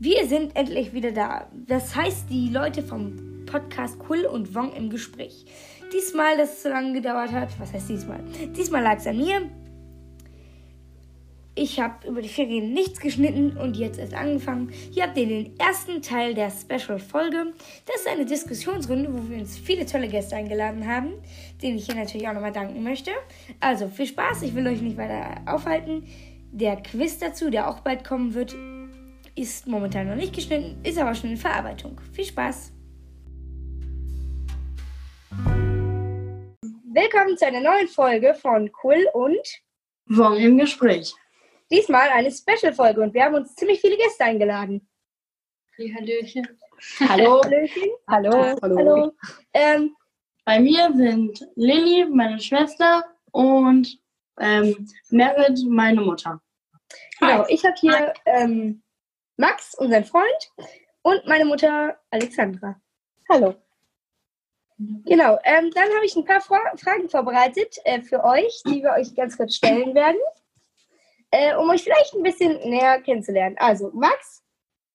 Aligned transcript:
Wir 0.00 0.28
sind 0.28 0.54
endlich 0.54 0.92
wieder 0.92 1.10
da. 1.10 1.48
Das 1.66 1.96
heißt, 1.96 2.30
die 2.30 2.50
Leute 2.50 2.84
vom 2.84 3.44
Podcast 3.46 3.98
Quill 3.98 4.26
und 4.26 4.54
Wong 4.54 4.72
im 4.72 4.90
Gespräch. 4.90 5.44
Diesmal, 5.92 6.36
dass 6.36 6.52
es 6.52 6.62
so 6.62 6.68
lange 6.68 6.92
gedauert 6.92 7.32
hat. 7.32 7.48
Was 7.58 7.72
heißt 7.72 7.88
diesmal? 7.88 8.20
Diesmal 8.56 8.84
lag 8.84 8.98
es 8.98 9.08
an 9.08 9.16
mir. 9.16 9.50
Ich 11.56 11.80
habe 11.80 12.06
über 12.06 12.22
die 12.22 12.28
Ferien 12.28 12.72
nichts 12.72 13.00
geschnitten 13.00 13.56
und 13.56 13.76
jetzt 13.76 13.98
erst 13.98 14.14
angefangen. 14.14 14.70
Hier 14.92 15.02
habt 15.02 15.18
ihr 15.18 15.26
den 15.26 15.58
ersten 15.58 16.00
Teil 16.00 16.32
der 16.32 16.52
Special-Folge. 16.52 17.52
Das 17.84 17.96
ist 17.96 18.08
eine 18.08 18.24
Diskussionsrunde, 18.24 19.12
wo 19.12 19.28
wir 19.28 19.38
uns 19.38 19.58
viele 19.58 19.84
tolle 19.84 20.06
Gäste 20.06 20.36
eingeladen 20.36 20.86
haben, 20.86 21.14
denen 21.60 21.76
ich 21.76 21.86
hier 21.86 21.96
natürlich 21.96 22.28
auch 22.28 22.34
nochmal 22.34 22.52
danken 22.52 22.84
möchte. 22.84 23.10
Also 23.58 23.88
viel 23.88 24.06
Spaß, 24.06 24.42
ich 24.42 24.54
will 24.54 24.68
euch 24.68 24.80
nicht 24.80 24.96
weiter 24.96 25.40
aufhalten. 25.46 26.04
Der 26.52 26.76
Quiz 26.76 27.18
dazu, 27.18 27.50
der 27.50 27.68
auch 27.68 27.80
bald 27.80 28.04
kommen 28.04 28.34
wird, 28.34 28.54
ist 29.38 29.68
momentan 29.68 30.08
noch 30.08 30.16
nicht 30.16 30.34
geschnitten, 30.34 30.80
ist 30.84 30.98
aber 30.98 31.14
schon 31.14 31.30
in 31.30 31.36
Verarbeitung. 31.36 32.00
Viel 32.12 32.24
Spaß! 32.24 32.72
Willkommen 36.90 37.36
zu 37.36 37.46
einer 37.46 37.60
neuen 37.60 37.86
Folge 37.86 38.34
von 38.34 38.72
Quill 38.72 39.06
und 39.14 39.46
Wong 40.06 40.36
im 40.38 40.58
Gespräch. 40.58 41.14
Diesmal 41.70 42.08
eine 42.08 42.32
Special-Folge 42.32 43.00
und 43.00 43.14
wir 43.14 43.24
haben 43.24 43.36
uns 43.36 43.54
ziemlich 43.54 43.80
viele 43.80 43.96
Gäste 43.96 44.24
eingeladen. 44.24 44.88
Die 45.78 45.94
Hallöchen. 45.94 46.48
Hallo. 47.08 47.40
Hallöchen. 47.44 47.90
Hallo. 48.08 48.56
Hallo. 48.60 48.76
Hallo. 48.76 49.12
Ähm, 49.52 49.94
Bei 50.44 50.58
mir 50.58 50.90
sind 50.96 51.46
Lilly, 51.54 52.06
meine 52.10 52.40
Schwester, 52.40 53.04
und 53.30 54.00
ähm, 54.40 54.88
Merit, 55.10 55.60
meine 55.68 56.00
Mutter. 56.00 56.40
genau, 57.20 57.46
ich 57.48 57.64
habe 57.64 57.76
hier 57.78 58.14
ähm, 58.26 58.82
Max, 59.38 59.74
unseren 59.74 60.04
Freund, 60.04 60.52
und 61.02 61.24
meine 61.26 61.44
Mutter 61.44 61.96
Alexandra. 62.10 62.80
Hallo. 63.30 63.54
Genau, 64.78 65.38
ähm, 65.44 65.70
dann 65.74 65.88
habe 65.94 66.04
ich 66.04 66.16
ein 66.16 66.24
paar 66.24 66.40
Fra 66.40 66.58
Fragen 66.76 67.08
vorbereitet 67.08 67.76
äh, 67.84 68.02
für 68.02 68.24
euch, 68.24 68.62
die 68.66 68.82
wir 68.82 68.92
euch 68.92 69.14
ganz 69.14 69.36
kurz 69.36 69.54
stellen 69.54 69.94
werden, 69.94 70.18
äh, 71.30 71.54
um 71.54 71.70
euch 71.70 71.84
vielleicht 71.84 72.14
ein 72.14 72.22
bisschen 72.24 72.58
näher 72.68 73.00
kennenzulernen. 73.00 73.56
Also, 73.58 73.90
Max, 73.92 74.44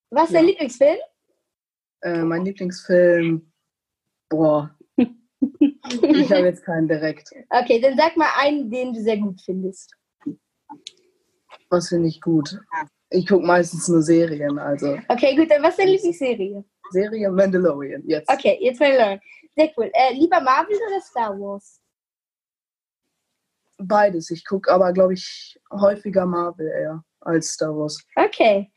was 0.10 0.26
ist 0.26 0.34
dein 0.34 0.44
Ja. 0.44 0.50
Lieblingsfilm? 0.52 0.98
Äh, 2.02 2.24
mein 2.24 2.44
Lieblingsfilm. 2.44 3.50
Boah. 4.30 4.78
ich 4.98 6.32
habe 6.32 6.46
jetzt 6.46 6.66
keinen 6.66 6.90
direkt. 6.90 7.32
Okay, 7.50 7.80
dann 7.80 7.96
sag 7.96 8.18
mal 8.18 8.32
einen, 8.40 8.70
den 8.70 8.94
du 8.94 9.02
sehr 9.02 9.18
gut 9.18 9.42
findest. 9.42 9.96
Was 11.70 11.90
finde 11.90 12.10
ich 12.10 12.20
gut? 12.20 12.60
Ich 13.14 13.28
gucke 13.28 13.46
meistens 13.46 13.88
nur 13.88 14.02
Serien, 14.02 14.58
also 14.58 14.98
Okay, 15.08 15.36
gut, 15.36 15.50
dann 15.52 15.62
was 15.62 15.72
ist 15.72 15.80
deine 15.80 15.92
Lieblingsserie? 15.92 16.66
Serie 16.90 17.30
Mandalorian. 17.30 18.02
Jetzt. 18.08 18.30
Okay, 18.30 18.58
jetzt 18.60 18.80
lernen. 18.80 19.22
Sehr 19.56 19.72
cool. 19.78 19.92
Äh, 19.94 20.14
lieber 20.14 20.42
Marvel 20.42 20.76
oder 20.76 21.00
Star 21.00 21.40
Wars? 21.40 21.80
Beides. 23.78 24.32
Ich 24.32 24.44
gucke 24.46 24.72
aber, 24.72 24.92
glaube 24.94 25.14
ich, 25.14 25.60
häufiger 25.72 26.26
Marvel 26.26 26.68
eher 26.68 27.04
als 27.22 27.54
Star 27.54 27.76
Wars. 27.78 28.04
Okay. 28.16 28.72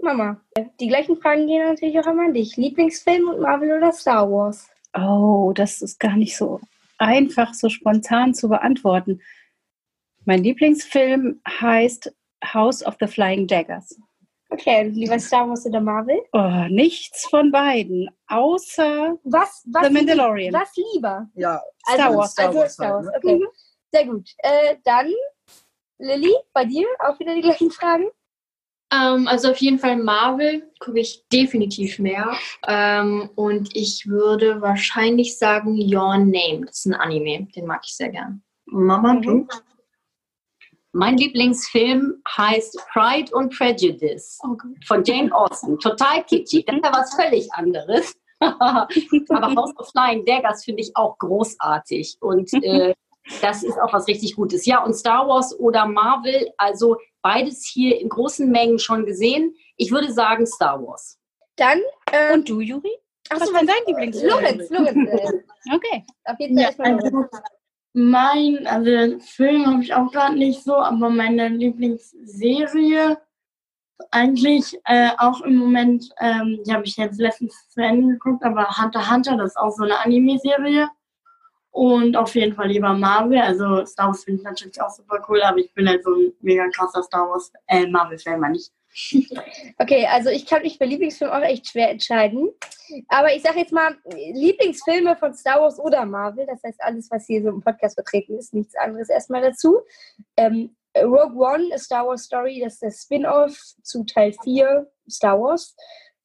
Mama, 0.00 0.40
die 0.80 0.88
gleichen 0.88 1.16
Fragen 1.16 1.46
gehen 1.46 1.66
natürlich 1.66 1.98
auch 1.98 2.06
immer 2.06 2.24
an 2.24 2.34
dich. 2.34 2.56
Lieblingsfilm 2.56 3.28
und 3.28 3.40
Marvel 3.40 3.72
oder 3.72 3.92
Star 3.92 4.30
Wars? 4.30 4.68
Oh, 4.94 5.52
das 5.54 5.82
ist 5.82 6.00
gar 6.00 6.16
nicht 6.16 6.36
so 6.36 6.60
einfach, 6.98 7.52
so 7.52 7.68
spontan 7.68 8.34
zu 8.34 8.48
beantworten. 8.48 9.20
Mein 10.24 10.42
Lieblingsfilm 10.42 11.40
heißt 11.48 12.14
House 12.42 12.82
of 12.84 12.96
the 13.00 13.06
Flying 13.06 13.46
Daggers. 13.46 13.98
Okay, 14.50 14.88
lieber 14.88 15.18
Star 15.18 15.48
Wars 15.48 15.64
oder 15.64 15.80
Marvel? 15.80 16.20
Oh, 16.32 16.66
nichts 16.68 17.26
von 17.30 17.50
beiden, 17.50 18.10
außer 18.26 19.16
Was, 19.24 19.64
was, 19.72 19.86
The 19.86 19.92
Mandalorian. 19.92 20.52
was 20.52 20.70
lieber? 20.92 21.26
Ja, 21.34 21.62
Star 21.88 22.06
also, 22.06 22.18
Wars. 22.18 22.32
Star 22.32 22.46
also 22.48 22.58
Wars 22.58 22.72
Star 22.74 22.94
Wars, 22.94 23.06
halt, 23.06 23.24
okay. 23.24 23.40
Sehr 23.92 24.06
gut. 24.06 24.28
Äh, 24.38 24.76
dann, 24.84 25.10
Lilly, 25.98 26.34
bei 26.52 26.64
dir 26.64 26.86
auch 26.98 27.18
wieder 27.18 27.34
die 27.34 27.42
gleichen 27.42 27.70
Fragen? 27.70 28.04
Ähm, 28.92 29.26
also 29.26 29.50
auf 29.50 29.58
jeden 29.58 29.78
Fall 29.78 29.96
Marvel 29.96 30.70
gucke 30.80 31.00
ich 31.00 31.26
definitiv 31.32 31.98
mehr. 31.98 32.32
Ähm, 32.66 33.30
und 33.34 33.74
ich 33.74 34.06
würde 34.06 34.60
wahrscheinlich 34.60 35.38
sagen 35.38 35.78
Your 35.78 36.18
Name. 36.18 36.66
Das 36.66 36.80
ist 36.80 36.86
ein 36.86 36.94
Anime, 36.94 37.48
den 37.56 37.66
mag 37.66 37.82
ich 37.84 37.96
sehr 37.96 38.10
gern. 38.10 38.42
Mama, 38.66 39.16
du? 39.16 39.46
Mein 40.92 41.16
Lieblingsfilm 41.16 42.22
heißt 42.36 42.78
Pride 42.92 43.34
and 43.34 43.56
Prejudice 43.56 44.38
von 44.86 45.02
Jane 45.04 45.34
Austen. 45.34 45.78
Total 45.78 46.22
kitschig. 46.24 46.66
Das 46.66 46.76
ist 46.76 46.84
ja 46.84 46.92
was 46.92 47.14
völlig 47.14 47.52
anderes. 47.54 48.14
Aber 48.40 49.54
House 49.54 49.76
of 49.78 49.88
Flying 49.90 50.24
Daggers 50.26 50.64
finde 50.64 50.82
ich 50.82 50.94
auch 50.96 51.16
großartig. 51.18 52.18
Und 52.20 52.52
äh, 52.64 52.92
das 53.40 53.62
ist 53.62 53.78
auch 53.80 53.92
was 53.92 54.06
richtig 54.06 54.36
Gutes. 54.36 54.66
Ja, 54.66 54.84
und 54.84 54.94
Star 54.94 55.26
Wars 55.28 55.58
oder 55.58 55.86
Marvel, 55.86 56.50
also 56.58 56.96
beides 57.22 57.64
hier 57.66 57.98
in 58.00 58.08
großen 58.08 58.50
Mengen 58.50 58.78
schon 58.78 59.06
gesehen. 59.06 59.54
Ich 59.76 59.92
würde 59.92 60.12
sagen 60.12 60.44
Star 60.46 60.82
Wars. 60.82 61.18
Dann, 61.56 61.80
ähm, 62.12 62.34
Und 62.34 62.48
du, 62.48 62.60
Juri? 62.60 62.90
ach 63.30 63.40
Was 63.40 63.52
war 63.52 63.60
dein 63.60 63.76
Lieblingsfilm? 63.86 64.30
Lorenz, 64.30 64.70
Lorenz. 64.70 65.08
Äh, 65.08 65.42
Okay. 65.74 66.04
auf 66.24 66.40
jeden 66.40 66.56
Fall 66.56 66.62
Ja, 66.62 66.68
erstmal 66.68 67.28
mein, 67.94 68.66
also 68.66 69.18
Film 69.20 69.66
habe 69.66 69.82
ich 69.82 69.94
auch 69.94 70.10
gerade 70.10 70.36
nicht 70.36 70.62
so, 70.62 70.76
aber 70.76 71.10
meine 71.10 71.48
Lieblingsserie 71.48 73.18
eigentlich 74.10 74.78
äh, 74.84 75.10
auch 75.18 75.42
im 75.42 75.56
Moment, 75.56 76.08
ähm, 76.18 76.60
die 76.66 76.72
habe 76.72 76.84
ich 76.84 76.96
jetzt 76.96 77.20
letztens 77.20 77.68
zu 77.68 77.80
Ende 77.80 78.14
geguckt, 78.14 78.44
aber 78.44 78.66
Hunter 78.78 79.10
Hunter, 79.10 79.36
das 79.36 79.52
ist 79.52 79.56
auch 79.56 79.70
so 79.70 79.84
eine 79.84 79.98
Anime-Serie. 80.00 80.88
Und 81.70 82.16
auf 82.16 82.34
jeden 82.34 82.54
Fall 82.54 82.68
lieber 82.68 82.92
Marvel. 82.92 83.38
Also 83.38 83.84
Star 83.86 84.08
Wars 84.08 84.24
finde 84.24 84.40
ich 84.40 84.44
natürlich 84.44 84.80
auch 84.82 84.90
super 84.90 85.24
cool, 85.28 85.40
aber 85.42 85.58
ich 85.58 85.72
bin 85.72 85.88
halt 85.88 86.04
so 86.04 86.14
ein 86.14 86.32
mega 86.40 86.68
krasser 86.68 87.02
Star 87.02 87.28
Wars, 87.30 87.50
äh, 87.66 87.86
Marvel-Fan, 87.86 88.38
meine 88.38 88.56
ich. 88.56 88.70
Okay, 89.78 90.06
also 90.10 90.28
ich 90.30 90.46
kann 90.46 90.62
mich 90.62 90.78
für 90.78 90.84
Lieblingsfilm 90.84 91.30
auch 91.30 91.40
echt 91.42 91.68
schwer 91.68 91.90
entscheiden. 91.90 92.50
Aber 93.08 93.34
ich 93.34 93.42
sage 93.42 93.60
jetzt 93.60 93.72
mal, 93.72 93.96
Lieblingsfilme 94.14 95.16
von 95.16 95.32
Star 95.34 95.60
Wars 95.60 95.78
oder 95.78 96.04
Marvel, 96.04 96.46
das 96.46 96.62
heißt 96.62 96.80
alles, 96.82 97.10
was 97.10 97.26
hier 97.26 97.42
so 97.42 97.48
im 97.48 97.60
Podcast 97.62 97.94
vertreten 97.94 98.36
ist, 98.38 98.52
nichts 98.52 98.74
anderes 98.76 99.08
erstmal 99.08 99.40
dazu. 99.42 99.80
Ähm, 100.36 100.76
Rogue 100.96 101.34
One, 101.36 101.68
A 101.74 101.78
Star 101.78 102.06
Wars 102.06 102.24
Story, 102.24 102.60
das 102.62 102.74
ist 102.74 102.82
der 102.82 102.90
Spin-off 102.90 103.56
zu 103.82 104.04
Teil 104.04 104.34
4 104.44 104.86
Star 105.10 105.40
Wars. 105.40 105.74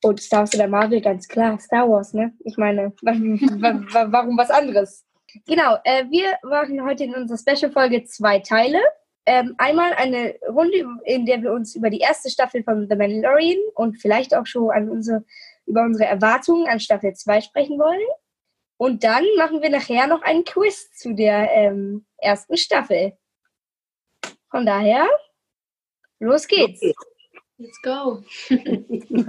Und 0.03 0.19
Star 0.21 0.41
Wars 0.41 0.53
oder 0.55 0.67
Marvel, 0.67 0.99
ganz 1.01 1.27
klar, 1.27 1.57
Star 1.59 1.89
Wars, 1.89 2.13
ne? 2.13 2.33
Ich 2.43 2.57
meine, 2.57 2.91
wa- 3.01 3.13
wa- 3.13 3.85
wa- 3.93 4.11
warum 4.11 4.37
was 4.37 4.49
anderes? 4.51 5.05
Genau, 5.47 5.77
äh, 5.85 6.03
wir 6.09 6.37
machen 6.43 6.83
heute 6.83 7.05
in 7.05 7.15
unserer 7.15 7.37
Special-Folge 7.37 8.03
zwei 8.05 8.39
Teile. 8.39 8.79
Ähm, 9.29 9.55
einmal 9.57 9.91
eine 9.93 10.35
Runde, 10.47 10.85
in 11.03 11.25
der 11.25 11.43
wir 11.43 11.51
uns 11.51 11.75
über 11.75 11.89
die 11.89 11.99
erste 11.99 12.29
Staffel 12.29 12.63
von 12.63 12.87
The 12.89 12.95
Mandalorian 12.95 13.59
und 13.75 13.97
vielleicht 13.97 14.33
auch 14.33 14.45
schon 14.45 14.71
an 14.71 14.89
unsere, 14.89 15.25
über 15.65 15.83
unsere 15.83 16.09
Erwartungen 16.09 16.69
an 16.69 16.79
Staffel 16.79 17.13
2 17.13 17.41
sprechen 17.41 17.77
wollen. 17.77 17.99
Und 18.77 19.03
dann 19.03 19.25
machen 19.37 19.61
wir 19.61 19.69
nachher 19.69 20.07
noch 20.07 20.21
einen 20.21 20.45
Quiz 20.45 20.93
zu 20.93 21.13
der 21.13 21.51
ähm, 21.51 22.05
ersten 22.17 22.55
Staffel. 22.55 23.17
Von 24.49 24.65
daher, 24.65 25.09
los 26.19 26.47
geht's. 26.47 26.79
Let's 27.57 27.81
go. 27.81 28.23
ähm, 28.49 29.25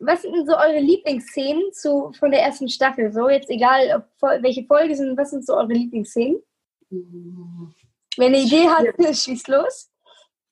was 0.00 0.22
sind 0.22 0.34
denn 0.34 0.46
so 0.46 0.56
eure 0.56 0.80
Lieblingsszenen 0.80 1.72
zu, 1.72 2.10
von 2.18 2.32
der 2.32 2.42
ersten 2.42 2.68
Staffel? 2.68 3.12
So, 3.12 3.28
jetzt 3.28 3.50
egal, 3.50 3.94
ob, 3.94 4.06
welche 4.42 4.64
Folge 4.64 4.96
sind, 4.96 5.16
was 5.16 5.30
sind 5.30 5.46
so 5.46 5.54
eure 5.54 5.74
Lieblingsszenen? 5.74 6.42
Wenn 8.16 8.34
eine 8.34 8.42
Idee 8.42 8.68
habt, 8.68 8.98
schießt 9.16 9.48
los. 9.48 9.90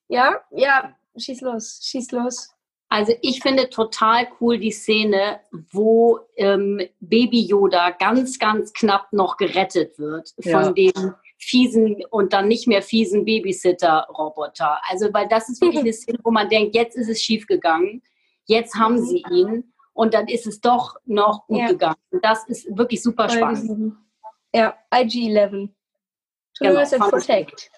Ja, 0.08 0.40
ja, 0.50 0.94
schieß 1.16 1.40
los, 1.42 1.80
schieß 1.82 2.10
los. 2.12 2.50
Also 2.88 3.14
ich 3.22 3.40
finde 3.40 3.70
total 3.70 4.28
cool 4.40 4.58
die 4.58 4.70
Szene, 4.70 5.40
wo 5.70 6.20
ähm, 6.36 6.78
Baby 7.00 7.46
Yoda 7.46 7.90
ganz, 7.90 8.38
ganz 8.38 8.72
knapp 8.74 9.10
noch 9.12 9.38
gerettet 9.38 9.98
wird 9.98 10.32
Ja. 10.44 10.62
von 10.62 10.74
dem 10.74 11.14
fiesen 11.38 12.04
und 12.10 12.34
dann 12.34 12.48
nicht 12.48 12.68
mehr 12.68 12.82
fiesen 12.82 13.24
Babysitter-Roboter. 13.24 14.78
Also 14.88 15.08
weil 15.12 15.26
das 15.28 15.48
ist 15.48 15.60
wirklich 15.62 15.80
eine 15.82 15.92
Szene, 15.94 16.18
wo 16.22 16.30
man 16.30 16.48
denkt, 16.50 16.74
jetzt 16.74 16.96
ist 16.96 17.08
es 17.08 17.22
schief 17.22 17.46
gegangen, 17.46 18.02
jetzt 18.44 18.74
haben 18.74 19.02
sie 19.02 19.24
ihn 19.30 19.72
und 19.94 20.12
dann 20.12 20.28
ist 20.28 20.46
es 20.46 20.60
doch 20.60 20.96
noch 21.06 21.46
gut 21.46 21.58
Ja. 21.60 21.66
gegangen. 21.68 21.96
Das 22.22 22.46
ist 22.46 22.76
wirklich 22.76 23.02
super 23.02 23.28
spannend. 23.30 23.94
Ja, 24.54 24.76
IG-11. 24.92 25.70
To 26.56 26.64
Genau, 26.64 27.08
Protect. 27.08 27.70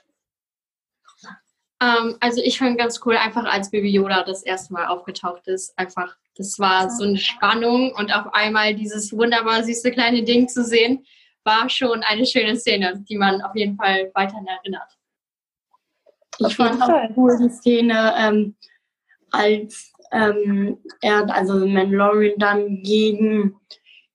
Ähm, 1.81 2.17
also 2.21 2.41
ich 2.43 2.59
fand 2.59 2.79
ganz 2.79 3.01
cool, 3.05 3.17
einfach 3.17 3.45
als 3.45 3.71
Baby 3.71 3.91
Yoda 3.91 4.23
das 4.23 4.43
erste 4.43 4.73
Mal 4.73 4.87
aufgetaucht 4.87 5.47
ist. 5.49 5.77
Einfach, 5.79 6.17
das 6.37 6.59
war 6.59 6.91
so 6.91 7.05
eine 7.05 7.19
Spannung 7.19 7.93
und 7.93 8.15
auf 8.15 8.33
einmal 8.33 8.75
dieses 8.75 9.13
wunderbar 9.13 9.63
süße 9.65 9.91
kleine 9.91 10.23
Ding 10.23 10.49
zu 10.49 10.65
sehen, 10.65 11.05
war 11.45 11.69
schon 11.69 12.03
eine 12.03 12.25
schöne 12.27 12.57
Szene, 12.57 13.05
die 13.09 13.17
man 13.17 13.43
auf 13.43 13.55
jeden 13.55 13.77
Fall 13.77 14.11
weiterhin 14.15 14.47
erinnert. 14.47 14.91
Auf 16.41 16.51
Ich 16.51 16.57
fand 16.57 16.83
auch 16.83 17.17
cool 17.17 17.39
die 17.41 17.51
Szene, 17.51 18.15
ähm, 18.17 18.57
als 19.31 19.93
ähm, 20.11 20.79
er, 21.01 21.29
also 21.35 21.67
Mandalorian, 21.67 22.39
dann 22.39 22.83
gegen, 22.83 23.61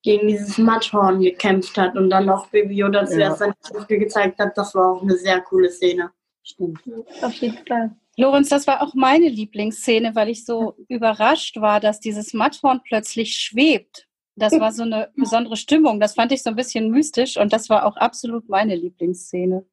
gegen 0.02 0.28
dieses 0.28 0.58
Matthorn 0.58 1.22
gekämpft 1.22 1.78
hat 1.78 1.96
und 1.98 2.10
dann 2.10 2.30
auch 2.30 2.48
Baby 2.48 2.76
Yoda 2.76 3.06
zuerst 3.06 3.40
seine 3.40 3.56
Kräfte 3.64 3.98
gezeigt 3.98 4.40
hat. 4.40 4.58
Das 4.58 4.74
war 4.76 4.94
auch 4.94 5.02
eine 5.02 5.18
sehr 5.18 5.42
coole 5.42 5.70
Szene. 5.70 6.12
Stimmt. 6.44 6.80
Auf 7.22 7.34
jeden 7.34 7.66
Fall. 7.68 7.92
Lorenz, 8.18 8.50
das 8.50 8.68
war 8.68 8.82
auch 8.82 8.94
meine 8.96 9.30
Lieblingsszene, 9.30 10.16
weil 10.16 10.30
ich 10.30 10.46
so 10.46 10.76
überrascht 10.88 11.60
war, 11.60 11.80
dass 11.80 12.00
dieses 12.00 12.34
Matthorn 12.34 12.82
plötzlich 12.84 13.36
schwebt. 13.36 14.08
Das 14.36 14.58
war 14.58 14.72
so 14.72 14.84
eine 14.84 15.12
besondere 15.16 15.58
Stimmung. 15.58 16.00
Das 16.00 16.16
fand 16.16 16.32
ich 16.32 16.44
so 16.44 16.50
ein 16.50 16.56
bisschen 16.56 16.92
mystisch 16.92 17.36
und 17.36 17.52
das 17.52 17.70
war 17.70 17.86
auch 17.86 17.98
absolut 17.98 18.48
meine 18.48 18.76
Lieblingsszene. 18.76 19.66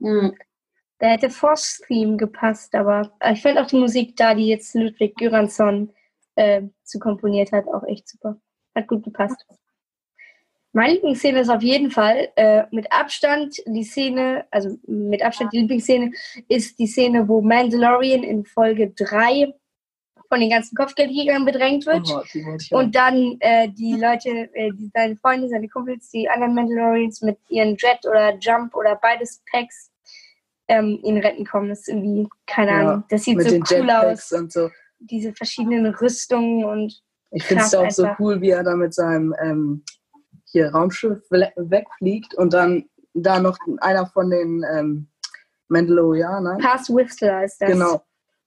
Mhm. 0.00 0.34
Da 0.98 1.06
hätte 1.06 1.30
Force 1.30 1.80
Theme 1.86 2.16
gepasst, 2.16 2.74
aber 2.74 3.12
ich 3.32 3.42
fand 3.42 3.58
auch 3.58 3.66
die 3.66 3.78
Musik 3.78 4.16
da, 4.16 4.34
die 4.34 4.48
jetzt 4.48 4.74
Ludwig 4.74 5.14
Göransson 5.16 5.92
äh, 6.34 6.62
zu 6.82 6.98
komponiert 6.98 7.52
hat, 7.52 7.68
auch 7.68 7.84
echt 7.84 8.08
super. 8.08 8.40
Hat 8.74 8.88
gut 8.88 9.04
gepasst. 9.04 9.46
Meine 10.72 10.94
Lieblingsszene 10.94 11.40
ist 11.40 11.48
auf 11.48 11.62
jeden 11.62 11.90
Fall 11.90 12.28
äh, 12.36 12.64
mit 12.70 12.92
Abstand 12.92 13.56
die 13.66 13.84
Szene, 13.84 14.44
also 14.50 14.76
mit 14.86 15.22
Abstand 15.22 15.52
die 15.52 15.60
Lieblingsszene 15.60 16.12
ist 16.48 16.78
die 16.78 16.86
Szene, 16.86 17.26
wo 17.26 17.40
Mandalorian 17.40 18.22
in 18.22 18.44
Folge 18.44 18.90
3 18.90 19.52
von 20.28 20.40
den 20.40 20.50
ganzen 20.50 20.76
Kopfgeldjägern 20.76 21.46
bedrängt 21.46 21.86
wird. 21.86 22.06
Oh, 22.10 22.18
auch. 22.18 22.78
Und 22.78 22.94
dann 22.94 23.38
äh, 23.40 23.68
die 23.70 23.94
Leute, 23.94 24.28
äh, 24.54 24.70
die, 24.72 24.90
seine 24.92 25.16
Freunde, 25.16 25.48
seine 25.48 25.68
Kumpels, 25.68 26.10
die 26.10 26.28
anderen 26.28 26.54
Mandalorians 26.54 27.22
mit 27.22 27.38
ihren 27.48 27.76
Jet 27.76 28.04
oder 28.06 28.36
Jump 28.38 28.74
oder 28.76 28.96
beides 28.96 29.42
Packs 29.50 29.90
ähm, 30.68 31.00
ihn 31.02 31.16
retten 31.16 31.46
kommen. 31.46 31.70
Das 31.70 31.80
ist 31.80 31.88
irgendwie, 31.88 32.28
keine 32.46 32.70
Ja, 32.72 32.76
Ahnung, 32.80 33.04
das 33.08 33.24
sieht 33.24 33.40
so 33.42 33.58
cool 33.74 33.90
aus. 33.90 34.30
und 34.32 34.52
so. 34.52 34.68
Diese 34.98 35.32
verschiedenen 35.32 35.86
Rüstungen 35.94 36.64
und 36.64 37.00
Ich 37.30 37.44
finde 37.44 37.62
es 37.64 37.74
auch 37.74 37.90
so 37.90 38.02
einfach. 38.04 38.20
cool, 38.20 38.40
wie 38.42 38.50
er 38.50 38.62
da 38.64 38.76
mit 38.76 38.92
seinem 38.92 39.34
ähm, 39.42 39.82
hier 40.50 40.70
Raumschiff 40.70 41.20
we- 41.30 41.52
wegfliegt 41.56 42.34
und 42.34 42.52
dann 42.52 42.88
da 43.14 43.40
noch 43.40 43.58
einer 43.80 44.06
von 44.06 44.30
den 44.30 44.64
ähm, 44.72 45.08
Mandalorianern, 45.68 46.58
Pass 46.58 46.88
Whistler 46.88 47.44
ist 47.44 47.58
das. 47.60 47.70
genau, 47.70 48.02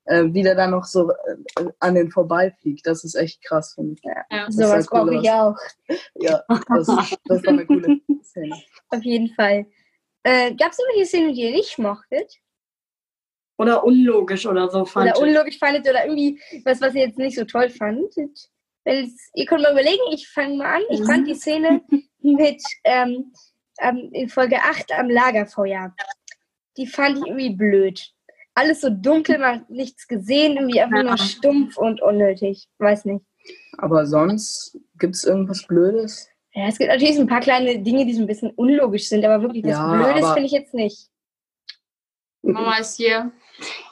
äh, 0.06 0.24
wie 0.32 0.42
der 0.44 0.56
da 0.56 0.68
noch 0.68 0.86
so 0.86 1.12
äh, 1.12 1.66
an 1.80 1.96
den 1.96 2.10
vorbeifliegt. 2.10 2.86
Das 2.88 3.04
ist 3.04 3.16
echt 3.16 3.44
krass, 3.44 3.74
finde 3.76 3.94
ich. 3.94 4.02
Ja. 4.04 4.50
Sowas 4.50 4.86
sah 4.86 5.04
cool 5.04 5.12
brauche 5.12 5.22
ich 5.22 5.30
auch. 5.32 5.58
Ja, 6.16 6.44
das, 6.48 6.88
das 7.26 7.44
war 7.44 7.50
eine 7.50 7.66
coole 7.66 8.00
Szene. 8.24 8.56
Auf 8.90 9.04
jeden 9.04 9.30
Fall. 9.36 9.66
Äh, 10.24 10.54
Gab 10.56 10.72
es 10.72 10.80
irgendwelche 10.80 11.06
Szenen, 11.08 11.34
die 11.34 11.42
ihr 11.42 11.52
nicht 11.52 11.78
mochtet? 11.78 12.34
Oder 13.58 13.84
unlogisch 13.84 14.48
oder 14.48 14.70
so 14.72 14.86
fand 14.86 15.12
Oder 15.12 15.20
unlogisch 15.22 15.60
fandet 15.60 15.88
oder 15.88 16.06
irgendwie 16.06 16.40
was, 16.66 16.82
was 16.82 16.96
ihr 16.96 17.06
jetzt 17.06 17.20
nicht 17.20 17.38
so 17.38 17.46
toll 17.46 17.70
fandet? 17.70 18.50
Weil 18.84 19.04
es- 19.06 19.30
ihr 19.36 19.46
könnt 19.46 19.62
mal 19.64 19.72
überlegen, 19.74 20.02
ich 20.12 20.28
fange 20.30 20.56
mal 20.58 20.76
an. 20.76 20.82
Ich 20.90 21.04
fand 21.06 21.28
die 21.28 21.36
Szene 21.36 21.82
mit 22.22 22.62
ähm, 22.84 23.34
ähm, 23.80 24.10
in 24.14 24.30
Folge 24.30 24.58
8 24.58 24.92
am 24.98 25.10
Lagerfeuer. 25.10 25.94
Die 26.78 26.88
fand 26.88 27.18
ich 27.18 27.26
irgendwie 27.26 27.56
blöd. 27.56 28.12
Alles 28.54 28.82
so 28.82 28.90
dunkel, 28.90 29.38
man 29.40 29.62
hat 29.62 29.70
nichts 29.70 30.08
gesehen, 30.08 30.58
irgendwie 30.58 30.82
einfach 30.82 31.04
nur 31.04 31.18
stumpf 31.18 31.78
und 31.78 32.02
unnötig. 32.02 32.68
Weiß 32.80 33.06
nicht. 33.06 33.24
Aber 33.78 34.06
sonst 34.06 34.78
gibt 35.00 35.16
es 35.16 35.24
irgendwas 35.24 35.66
Blödes? 35.66 36.28
Ja, 36.54 36.68
es 36.68 36.78
gibt 36.78 36.90
natürlich 36.92 37.16
so 37.16 37.22
ein 37.22 37.28
paar 37.28 37.40
kleine 37.40 37.80
Dinge, 37.80 38.06
die 38.06 38.14
so 38.14 38.22
ein 38.22 38.28
bisschen 38.28 38.52
unlogisch 38.52 39.08
sind, 39.08 39.24
aber 39.26 39.42
wirklich 39.42 39.64
was 39.64 39.72
Ja, 39.72 39.94
Blödes 39.94 40.32
finde 40.32 40.46
ich 40.48 40.52
jetzt 40.52 40.74
nicht. 40.74 41.08
Mama 42.44 42.78
ist 42.78 42.98
hier. 42.98 43.32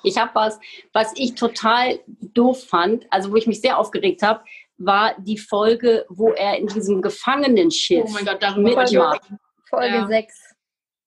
Ich 0.04 0.18
habe 0.18 0.32
was, 0.34 0.60
was 0.92 1.14
ich 1.16 1.36
total 1.36 2.00
doof 2.34 2.64
fand, 2.64 3.06
also 3.12 3.32
wo 3.32 3.36
ich 3.36 3.46
mich 3.48 3.62
sehr 3.62 3.78
aufgeregt 3.78 4.24
habe, 4.24 4.44
war 4.80 5.14
die 5.20 5.38
Folge, 5.38 6.06
wo 6.10 6.30
er 6.32 6.58
in 6.58 6.68
diesem 6.68 7.02
Gefangenenschiff 7.02 8.06
Oh 8.08 8.12
mein 8.12 8.26
Gott, 8.26 8.42
mitmacht. 8.58 9.22
Folge 9.70 9.96
Ja. 9.96 10.08
6. 10.08 10.56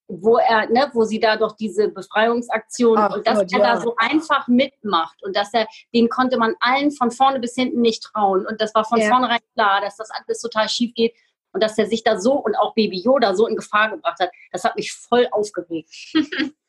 wo 0.09 0.37
er, 0.37 0.69
ne, 0.69 0.91
wo 0.93 1.05
sie 1.05 1.19
da 1.19 1.37
doch 1.37 1.57
diese 1.57 1.89
Befreiungsaktion 1.89 2.99
Ach 2.99 3.17
und 3.17 3.27
dass 3.27 3.39
Gott, 3.39 3.53
er 3.53 3.59
ja. 3.59 3.75
da 3.75 3.81
so 3.81 3.95
einfach 3.97 4.47
mitmacht 4.47 5.23
und 5.23 5.35
dass 5.35 5.55
er, 5.55 5.67
den 5.95 6.09
konnte 6.11 6.37
man 6.37 6.55
allen 6.61 6.91
von 6.91 7.11
vorne 7.11 7.41
bis 7.41 7.55
hinten 7.55 7.81
nicht 7.81 8.03
trauen 8.03 8.47
und 8.47 8.61
das 8.61 8.75
war 8.75 8.85
von 8.85 9.01
Ja. 9.01 9.09
vornherein 9.09 9.41
klar, 9.55 9.81
dass 9.81 9.97
das 9.97 10.11
alles 10.11 10.41
total 10.41 10.69
schief 10.69 10.93
geht 10.95 11.15
und 11.53 11.63
dass 11.63 11.79
er 11.79 11.87
sich 11.87 12.05
da 12.05 12.21
so 12.21 12.35
und 12.35 12.55
auch 12.57 12.75
Baby 12.75 13.01
Yoda 13.01 13.35
so 13.35 13.47
in 13.47 13.57
Gefahr 13.57 13.91
gebracht 13.91 14.21
hat, 14.21 14.31
das 14.53 14.65
hat 14.65 14.77
mich 14.77 14.93
voll 14.93 15.27
aufgeregt. 15.31 15.91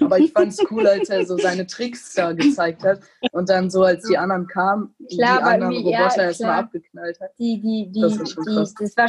Aber 0.00 0.18
ich 0.18 0.32
fand 0.32 0.48
es 0.52 0.58
cool, 0.70 0.86
als 0.86 1.08
er 1.08 1.24
so 1.24 1.36
seine 1.38 1.66
Tricks 1.66 2.14
da 2.14 2.32
gezeigt 2.32 2.82
hat 2.82 3.00
und 3.32 3.48
dann 3.48 3.70
so, 3.70 3.82
als 3.82 4.06
die 4.06 4.16
anderen 4.18 4.46
kamen, 4.46 4.94
Klar, 5.08 5.38
die 5.38 5.44
anderen 5.44 5.72
irgendwie- 5.72 5.90
ja, 5.92 6.02
Roboter 6.04 6.22
erstmal 6.24 6.58
abgeknallt 6.58 7.20
hat. 7.20 7.30
Die, 7.38 7.60
die, 7.60 7.90
die, 7.90 8.00
Das 8.00 8.16
ist 8.16 8.32
schon 8.32 8.44
die, 8.44 8.54
krass. 8.54 8.74
das 8.74 8.96
war 8.96 9.08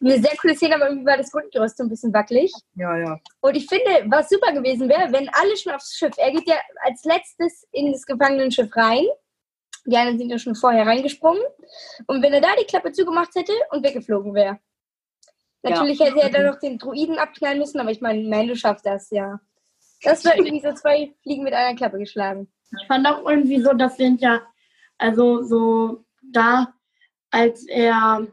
eine 0.00 0.20
sehr 0.22 0.36
coole 0.40 0.54
Szene, 0.54 0.76
aber 0.76 0.88
irgendwie 0.88 1.06
war 1.06 1.16
das 1.16 1.30
Grundgerüst 1.32 1.76
so 1.76 1.84
ein 1.84 1.88
bisschen 1.88 2.12
wackelig. 2.14 2.52
Ja, 2.74 2.96
ja. 2.96 3.18
Und 3.40 3.56
ich 3.56 3.66
finde, 3.66 4.04
was 4.06 4.28
super 4.28 4.52
gewesen 4.52 4.88
wäre, 4.88 5.12
wenn 5.12 5.28
alle 5.28 5.56
schon 5.56 5.72
aufs 5.72 5.96
Schiff, 5.96 6.14
er 6.18 6.30
geht 6.30 6.48
ja 6.48 6.56
als 6.84 7.04
letztes 7.04 7.66
in 7.72 7.92
das 7.92 8.06
Gefangenenschiff 8.06 8.74
rein. 8.76 9.04
Die 9.86 9.96
anderen 9.96 10.18
sind 10.18 10.30
ja 10.30 10.38
schon 10.38 10.54
vorher 10.54 10.86
reingesprungen. 10.86 11.42
Und 12.06 12.22
wenn 12.22 12.32
er 12.32 12.40
da 12.40 12.48
die 12.60 12.64
Klappe 12.66 12.92
zugemacht 12.92 13.34
hätte 13.34 13.52
und 13.70 13.84
weggeflogen 13.84 14.34
wäre. 14.34 14.58
Natürlich 15.62 15.98
hätte 16.00 16.20
er 16.20 16.30
dann 16.30 16.46
noch 16.46 16.60
den 16.60 16.78
Druiden 16.78 17.18
abknallen 17.18 17.58
müssen, 17.58 17.80
aber 17.80 17.90
ich 17.90 18.00
meine, 18.00 18.22
Mando 18.28 18.54
schafft 18.54 18.86
das, 18.86 19.10
ja. 19.10 19.40
Das 20.06 20.24
wäre 20.24 20.36
irgendwie 20.38 20.60
so 20.60 20.72
zwei 20.74 21.14
Fliegen 21.22 21.44
mit 21.44 21.52
einer 21.52 21.76
Klappe 21.76 21.98
geschlagen. 21.98 22.48
Ich 22.80 22.86
fand 22.86 23.06
auch 23.06 23.28
irgendwie 23.28 23.60
so, 23.60 23.72
das 23.72 23.96
sind 23.96 24.20
ja, 24.20 24.40
also 24.98 25.42
so 25.42 26.04
da, 26.22 26.74
als 27.30 27.66
er 27.66 28.26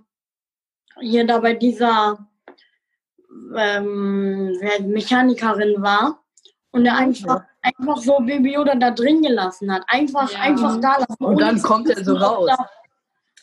hier 0.99 1.25
da 1.25 1.39
bei 1.39 1.53
dieser 1.53 2.27
ähm, 3.55 4.57
Mechanikerin 4.81 5.81
war 5.81 6.23
und 6.71 6.85
er 6.85 6.97
einfach, 6.97 7.43
einfach 7.61 7.97
so 7.97 8.17
Baby 8.17 8.53
Yoda 8.53 8.75
da 8.75 8.91
drin 8.91 9.21
gelassen 9.21 9.71
hat. 9.71 9.83
Einfach, 9.87 10.31
Ja. 10.31 10.39
einfach 10.39 10.79
da 10.81 10.97
lassen. 10.97 11.23
Und 11.23 11.35
ohne 11.35 11.45
dann 11.45 11.61
kommt 11.61 11.89
er 11.89 12.03
so 12.03 12.15
raus. 12.15 12.49
Da, 12.55 12.69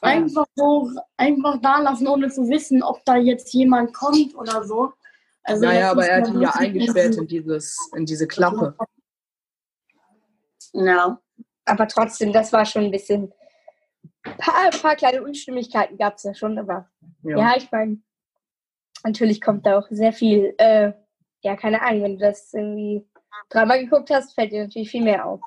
einfach 0.02 0.46
so, 0.54 0.90
einfach 1.16 1.58
da 1.60 1.80
lassen, 1.80 2.08
ohne 2.08 2.28
zu 2.28 2.48
wissen, 2.48 2.82
ob 2.82 3.04
da 3.04 3.16
jetzt 3.16 3.52
jemand 3.52 3.92
kommt 3.92 4.34
oder 4.34 4.64
so. 4.64 4.92
Also 5.50 5.64
Naja, 5.64 5.90
aber 5.90 6.06
er 6.06 6.22
hat 6.22 6.28
ihn 6.28 6.40
ja 6.40 6.50
eingesperrt 6.50 7.16
in, 7.16 7.26
dieses, 7.26 7.76
in 7.94 8.06
diese 8.06 8.26
Klappe. 8.26 8.76
Ja. 10.72 11.20
Aber 11.64 11.88
trotzdem, 11.88 12.32
das 12.32 12.52
war 12.52 12.64
schon 12.64 12.84
ein 12.84 12.90
bisschen. 12.90 13.32
Ein 14.22 14.36
paar, 14.36 14.54
ein 14.66 14.80
paar 14.80 14.96
kleine 14.96 15.22
Unstimmigkeiten 15.22 15.96
gab 15.96 16.16
es 16.16 16.24
ja 16.24 16.34
schon, 16.34 16.58
aber 16.58 16.90
Ja. 17.22 17.38
Ja, 17.38 17.54
ich 17.56 17.70
meine, 17.70 18.00
natürlich 19.04 19.40
kommt 19.40 19.66
da 19.66 19.78
auch 19.78 19.86
sehr 19.90 20.12
viel, 20.12 20.54
äh, 20.58 20.92
ja, 21.42 21.56
keine 21.56 21.82
Ahnung, 21.82 22.02
wenn 22.02 22.18
du 22.18 22.26
das 22.26 22.52
irgendwie 22.52 23.06
dreimal 23.48 23.80
geguckt 23.80 24.10
hast, 24.10 24.34
fällt 24.34 24.52
dir 24.52 24.64
natürlich 24.64 24.90
viel 24.90 25.02
mehr 25.04 25.26
auf. 25.26 25.40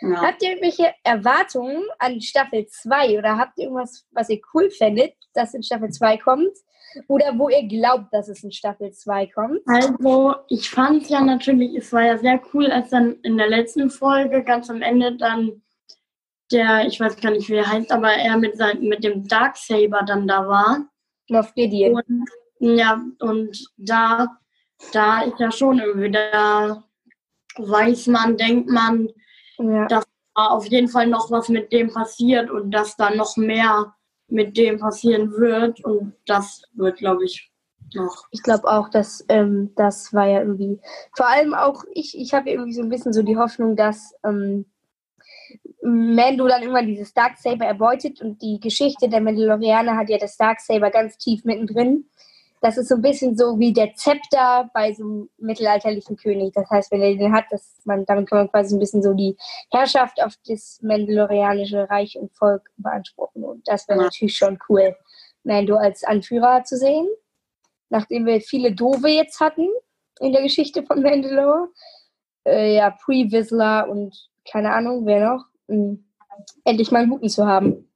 Ja. 0.00 0.22
Habt 0.22 0.42
ihr 0.42 0.50
irgendwelche 0.50 0.94
Erwartungen 1.04 1.84
an 1.98 2.20
Staffel 2.20 2.66
2 2.66 3.18
oder 3.18 3.36
habt 3.36 3.58
ihr 3.58 3.64
irgendwas, 3.64 4.06
was 4.12 4.30
ihr 4.30 4.40
cool 4.54 4.70
findet, 4.70 5.14
dass 5.34 5.52
in 5.52 5.62
Staffel 5.62 5.90
2 5.90 6.16
kommt? 6.16 6.56
Oder 7.08 7.38
wo 7.38 7.48
ihr 7.48 7.66
glaubt, 7.68 8.12
dass 8.12 8.28
es 8.28 8.42
in 8.42 8.52
Staffel 8.52 8.92
2 8.92 9.26
kommt? 9.28 9.60
Also, 9.66 10.34
ich 10.48 10.70
fand 10.70 11.08
ja 11.08 11.20
natürlich, 11.20 11.74
es 11.76 11.92
war 11.92 12.02
ja 12.04 12.18
sehr 12.18 12.40
cool, 12.52 12.70
als 12.70 12.90
dann 12.90 13.16
in 13.22 13.36
der 13.36 13.48
letzten 13.48 13.90
Folge 13.90 14.42
ganz 14.42 14.70
am 14.70 14.82
Ende 14.82 15.16
dann 15.16 15.62
der, 16.52 16.86
ich 16.86 16.98
weiß 16.98 17.16
gar 17.20 17.30
nicht, 17.30 17.48
wie 17.48 17.54
er 17.54 17.70
heißt, 17.70 17.92
aber 17.92 18.12
er 18.12 18.36
mit, 18.36 18.56
sein, 18.56 18.80
mit 18.80 19.04
dem 19.04 19.26
Darksaber 19.28 20.02
dann 20.04 20.26
da 20.26 20.46
war. 20.48 20.86
Moff 21.28 21.54
Gideon. 21.54 22.02
Und, 22.58 22.76
ja, 22.78 23.00
und 23.20 23.66
da, 23.76 24.26
da 24.92 25.22
ist 25.22 25.38
ja 25.38 25.52
schon 25.52 25.78
irgendwie, 25.78 26.10
da 26.10 26.82
weiß 27.56 28.08
man, 28.08 28.36
denkt 28.36 28.68
man, 28.68 29.08
Ja. 29.58 29.86
da 29.86 30.02
auf 30.34 30.66
jeden 30.66 30.88
Fall 30.88 31.06
noch 31.06 31.30
was 31.30 31.48
mit 31.48 31.72
dem 31.72 31.92
passiert 31.92 32.50
und 32.50 32.70
dass 32.70 32.96
da 32.96 33.10
noch 33.14 33.36
mehr 33.36 33.94
mit 34.30 34.56
dem 34.56 34.78
passieren 34.78 35.32
wird. 35.32 35.84
Und 35.84 36.14
das 36.26 36.62
wird, 36.74 36.98
glaube 36.98 37.24
ich, 37.24 37.50
noch. 37.94 38.26
Ich 38.30 38.42
glaube 38.42 38.68
auch, 38.68 38.88
dass 38.88 39.24
ähm, 39.28 39.72
das 39.76 40.12
war 40.12 40.26
ja 40.26 40.40
irgendwie, 40.40 40.80
vor 41.16 41.28
allem 41.28 41.54
auch 41.54 41.84
ich, 41.92 42.16
ich 42.18 42.34
habe 42.34 42.50
irgendwie 42.50 42.72
so 42.72 42.82
ein 42.82 42.88
bisschen 42.88 43.12
so 43.12 43.22
die 43.22 43.36
Hoffnung, 43.36 43.76
dass 43.76 44.14
ähm, 44.24 44.66
Mando 45.82 46.46
dann 46.46 46.62
irgendwann 46.62 46.86
dieses 46.86 47.14
Darksaber 47.14 47.64
erbeutet 47.64 48.20
und 48.20 48.40
die 48.42 48.60
Geschichte 48.60 49.08
der 49.08 49.20
Mandalorianer 49.20 49.96
hat 49.96 50.08
ja 50.08 50.18
das 50.18 50.36
Darksaber 50.36 50.90
ganz 50.90 51.16
tief 51.18 51.44
mittendrin. 51.44 52.04
Das 52.60 52.76
ist 52.76 52.88
so 52.88 52.96
ein 52.96 53.02
bisschen 53.02 53.36
so 53.36 53.58
wie 53.58 53.72
der 53.72 53.94
Zepter 53.94 54.70
bei 54.74 54.92
so 54.92 55.02
einem 55.02 55.30
mittelalterlichen 55.38 56.16
König. 56.16 56.52
Das 56.54 56.68
heißt, 56.68 56.90
wenn 56.92 57.00
er 57.00 57.14
den 57.16 57.32
hat, 57.32 57.46
dass 57.50 57.76
man, 57.84 58.04
damit 58.04 58.28
kann 58.28 58.38
man 58.38 58.50
quasi 58.50 58.76
ein 58.76 58.80
bisschen 58.80 59.02
so 59.02 59.14
die 59.14 59.36
Herrschaft 59.70 60.22
auf 60.22 60.34
das 60.46 60.78
mandalorianische 60.82 61.88
Reich 61.88 62.18
und 62.18 62.32
Volk 62.36 62.70
beanspruchen. 62.76 63.44
Und 63.44 63.66
das 63.66 63.88
wäre 63.88 63.98
Ja. 64.00 64.04
natürlich 64.04 64.36
schon 64.36 64.58
cool, 64.68 64.94
Mando 65.42 65.76
als 65.76 66.04
Anführer 66.04 66.64
zu 66.64 66.76
sehen 66.76 67.08
nachdem 67.90 68.24
wir 68.24 68.40
viele 68.40 68.72
Dove 68.72 69.08
jetzt 69.08 69.40
hatten 69.40 69.66
in 70.20 70.32
der 70.32 70.42
Geschichte 70.42 70.82
von 70.84 71.02
Mandalore. 71.02 71.68
Äh, 72.46 72.76
ja, 72.76 72.90
Pre-Whistler 72.90 73.88
und 73.88 74.30
keine 74.50 74.72
Ahnung, 74.72 75.04
wer 75.06 75.28
noch. 75.28 75.44
Hm. 75.68 76.04
endlich 76.64 76.90
mal 76.90 77.00
einen 77.00 77.10
guten 77.10 77.28
zu 77.28 77.46
haben. 77.46 77.92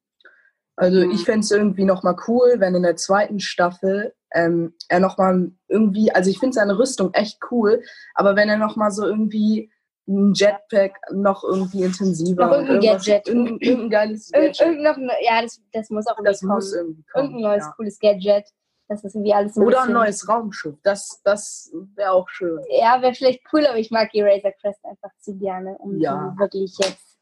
Also 0.77 1.07
Mhm. 1.07 1.13
ich 1.13 1.25
fände 1.25 1.41
es 1.41 1.51
irgendwie 1.51 1.85
nochmal 1.85 2.17
cool, 2.29 2.57
wenn 2.59 2.75
in 2.75 2.83
der 2.83 2.97
zweiten 2.97 3.41
Staffel 3.41 4.15
ähm, 4.35 4.75
er 4.89 5.01
nochmal 5.01 5.51
irgendwie, 5.69 6.13
also 6.13 6.29
ich 6.31 6.39
finde 6.39 6.55
seine 6.55 6.79
Rüstung 6.79 7.13
echt 7.15 7.39
cool, 7.51 7.83
aber 8.15 8.37
wenn 8.37 8.49
er 8.49 8.59
nochmal 8.59 8.91
so 8.91 9.05
irgendwie 9.07 9.71
ein 10.07 10.35
Jetpack 10.35 10.97
noch 11.13 11.43
irgendwie 11.45 11.83
intensiver 11.83 12.47
Noch 12.47 12.53
irgendein 12.53 12.81
Gadget. 12.81 13.27
Irgendein, 13.27 13.59
irgendein 13.61 13.91
geiles 13.91 14.31
Gadget. 14.31 14.61
irgend 14.61 14.83
noch, 14.83 14.97
ne- 14.99 15.13
ja, 15.23 15.41
das, 15.41 15.63
das 15.73 15.89
muss 15.89 16.07
auch 16.09 16.17
Das 16.23 16.43
irgendwie 16.43 16.55
muss 16.55 16.71
kommen. 16.73 16.85
irgendwie 16.85 17.03
kommen. 17.11 17.25
Irgendein 17.25 17.51
neues 17.51 17.65
ja. 17.65 17.73
cooles 17.77 17.99
Gadget. 17.99 18.45
Das 18.87 19.03
ist 19.03 19.15
irgendwie 19.15 19.33
alles 19.33 19.57
ein 19.57 19.65
Oder 19.65 19.83
ein 19.85 19.93
neues 19.93 20.29
Raumschiff. 20.29 20.75
Das, 20.83 21.23
das 21.25 21.73
wäre 21.95 22.11
auch 22.13 22.29
schön. 22.29 22.61
Ja, 22.69 23.01
wäre 23.01 23.15
vielleicht 23.15 23.41
cool, 23.55 23.67
aber 23.67 23.79
ich 23.79 23.91
mag 23.91 24.11
die 24.13 24.21
Razor 24.21 24.53
Crest 24.61 24.85
einfach 24.85 25.09
zu 25.21 25.35
gerne, 25.39 25.79
um 25.79 25.99
Ja. 25.99 26.35
die 26.35 26.39
wirklich 26.39 26.77
jetzt 26.79 27.19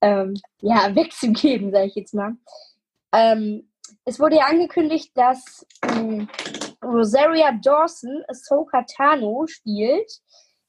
ähm, 0.00 0.32
ja, 0.62 0.88
wegzugeben, 0.96 1.72
sage 1.72 1.86
ich 1.88 1.94
jetzt 1.94 2.14
mal. 2.14 2.32
Ähm, 3.12 3.68
es 4.04 4.20
wurde 4.20 4.36
ja 4.36 4.46
angekündigt, 4.46 5.12
dass 5.14 5.66
ähm, 5.82 6.28
Rosaria 6.82 7.52
Dawson 7.52 8.22
Ahsoka 8.28 8.82
Tano 8.82 9.46
spielt. 9.46 10.20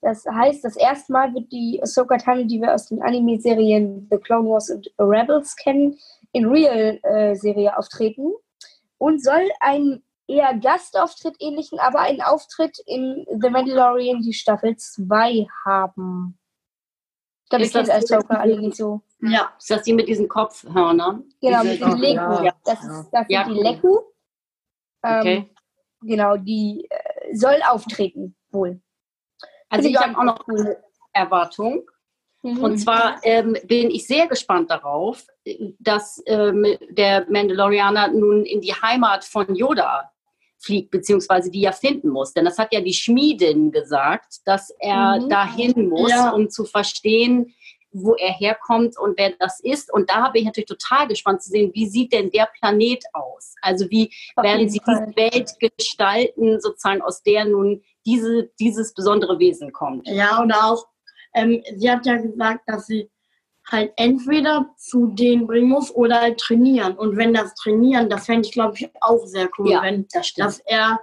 Das 0.02 0.24
heißt, 0.26 0.64
das 0.64 0.76
erste 0.76 1.12
Mal 1.12 1.34
wird 1.34 1.52
die 1.52 1.80
Ahsoka 1.82 2.18
Tano, 2.18 2.44
die 2.44 2.62
wir 2.62 2.74
aus 2.74 2.88
den 2.88 3.02
Anime-Serien 3.02 4.08
The 4.10 4.18
Clone 4.18 4.50
Wars 4.50 4.70
und 4.70 4.90
Rebels 5.00 5.56
kennen, 5.56 5.98
in 6.32 6.46
Real-Serie 6.46 7.78
auftreten 7.78 8.34
und 8.98 9.24
soll 9.24 9.50
einen 9.60 10.04
eher 10.28 10.58
Gastauftritt 10.58 11.36
ähnlichen, 11.40 11.80
aber 11.80 12.00
einen 12.00 12.22
Auftritt 12.22 12.78
in 12.86 13.26
The 13.42 13.50
Mandalorian, 13.50 14.22
die 14.22 14.34
Staffel 14.34 14.76
2 14.76 15.48
haben. 15.66 16.38
Ihr 17.52 17.60
Ist 17.60 17.76
das 17.76 17.86
die- 17.88 17.92
Ahsoka 17.94 18.36
alle 18.38 18.60
nicht 18.60 18.76
so. 18.76 19.02
Ja. 19.22 19.54
Ist 19.58 19.70
das 19.70 19.84
die 19.84 19.94
mit 19.94 20.08
diesen 20.08 20.28
Kopfhörnern? 20.28 21.24
Genau, 21.42 21.64
mit 21.64 21.80
den 21.80 21.98
Leku. 21.98 22.44
ja, 22.44 22.54
Das, 22.66 22.80
ist, 22.84 23.10
das 23.12 23.28
sind 23.28 23.30
Ja, 23.30 23.44
die 23.44 23.52
cool. 23.52 23.64
Leku. 23.64 24.00
Ähm, 25.04 25.20
Okay. 25.20 25.50
Genau, 26.02 26.38
die 26.38 26.88
äh, 26.90 27.36
soll 27.36 27.60
auftreten, 27.70 28.36
wohl. 28.52 28.82
Also 29.70 29.90
ich 29.90 29.98
habe 29.98 30.18
auch 30.18 30.24
noch 30.24 30.48
eine 30.48 30.78
Erwartung. 31.14 31.90
Mhm. 32.44 32.64
Und 32.64 32.78
zwar 32.78 33.20
ähm, 33.24 33.58
bin 33.66 33.90
ich 33.90 34.06
sehr 34.06 34.28
gespannt 34.28 34.70
darauf, 34.70 35.26
dass 35.80 36.22
ähm, 36.28 36.66
der 36.90 37.26
Mandalorianer 37.30 38.10
nun 38.10 38.44
in 38.46 38.62
die 38.62 38.74
Heimat 38.74 39.24
von 39.24 39.56
Yoda 39.56 40.12
fliegt, 40.60 40.92
beziehungsweise 40.92 41.52
die 41.52 41.62
ja 41.62 41.72
finden 41.72 42.10
muss. 42.10 42.34
Denn 42.34 42.46
das 42.46 42.58
hat 42.58 42.74
ja 42.74 42.82
die 42.82 42.94
Schmiedin 42.94 43.72
gesagt, 43.72 44.40
dass 44.46 44.72
er 44.80 45.20
Mhm. 45.22 45.30
dahin 45.30 45.90
muss, 45.90 46.10
Ja. 46.12 46.32
um 46.32 46.50
zu 46.50 46.66
verstehen, 46.66 47.54
wo 47.98 48.14
er 48.16 48.34
herkommt 48.34 48.98
und 49.00 49.18
wer 49.18 49.32
das 49.40 49.62
ist. 49.62 49.92
Und 49.94 50.10
da 50.10 50.28
bin 50.30 50.42
ich 50.42 50.46
natürlich 50.48 50.68
total 50.68 51.08
gespannt 51.08 51.42
zu 51.42 51.50
sehen, 51.50 51.72
wie 51.74 51.88
sieht 51.88 52.12
denn 52.12 52.30
der 52.30 52.50
Planet 52.60 53.02
aus? 53.14 53.56
Also 53.62 53.90
wie 53.90 54.12
Auf 54.36 54.44
werden 54.44 54.68
sie 54.68 54.80
Fall. 54.84 55.06
diese 55.16 55.16
Welt 55.16 55.52
gestalten, 55.78 56.60
sozusagen 56.60 57.02
aus 57.02 57.24
der 57.24 57.46
nun 57.46 57.82
diese, 58.06 58.50
dieses 58.60 58.94
besondere 58.94 59.40
Wesen 59.40 59.72
kommt? 59.72 60.08
Ja, 60.10 60.44
oder 60.44 60.66
auch, 60.66 60.86
ähm, 61.36 61.64
sie 61.78 61.90
hat 61.90 62.06
ja 62.06 62.16
gesagt, 62.18 62.68
dass 62.68 62.88
sie 62.88 63.10
halt 63.72 63.94
entweder 63.96 64.70
zu 64.78 65.08
denen 65.08 65.48
bringen 65.48 65.70
muss 65.70 65.94
oder 65.94 66.22
halt 66.22 66.40
trainieren. 66.40 66.94
Und 66.94 67.18
wenn 67.18 67.34
das 67.34 67.56
Trainieren, 67.56 68.10
das 68.10 68.26
fände 68.26 68.48
ich, 68.48 68.54
glaube 68.54 68.76
ich, 68.78 68.90
auch 69.02 69.26
sehr 69.26 69.50
cool, 69.58 69.72
Ja, 69.72 69.84
wenn 69.84 70.08
das 70.12 70.34
dass 70.34 70.60
er 70.60 71.00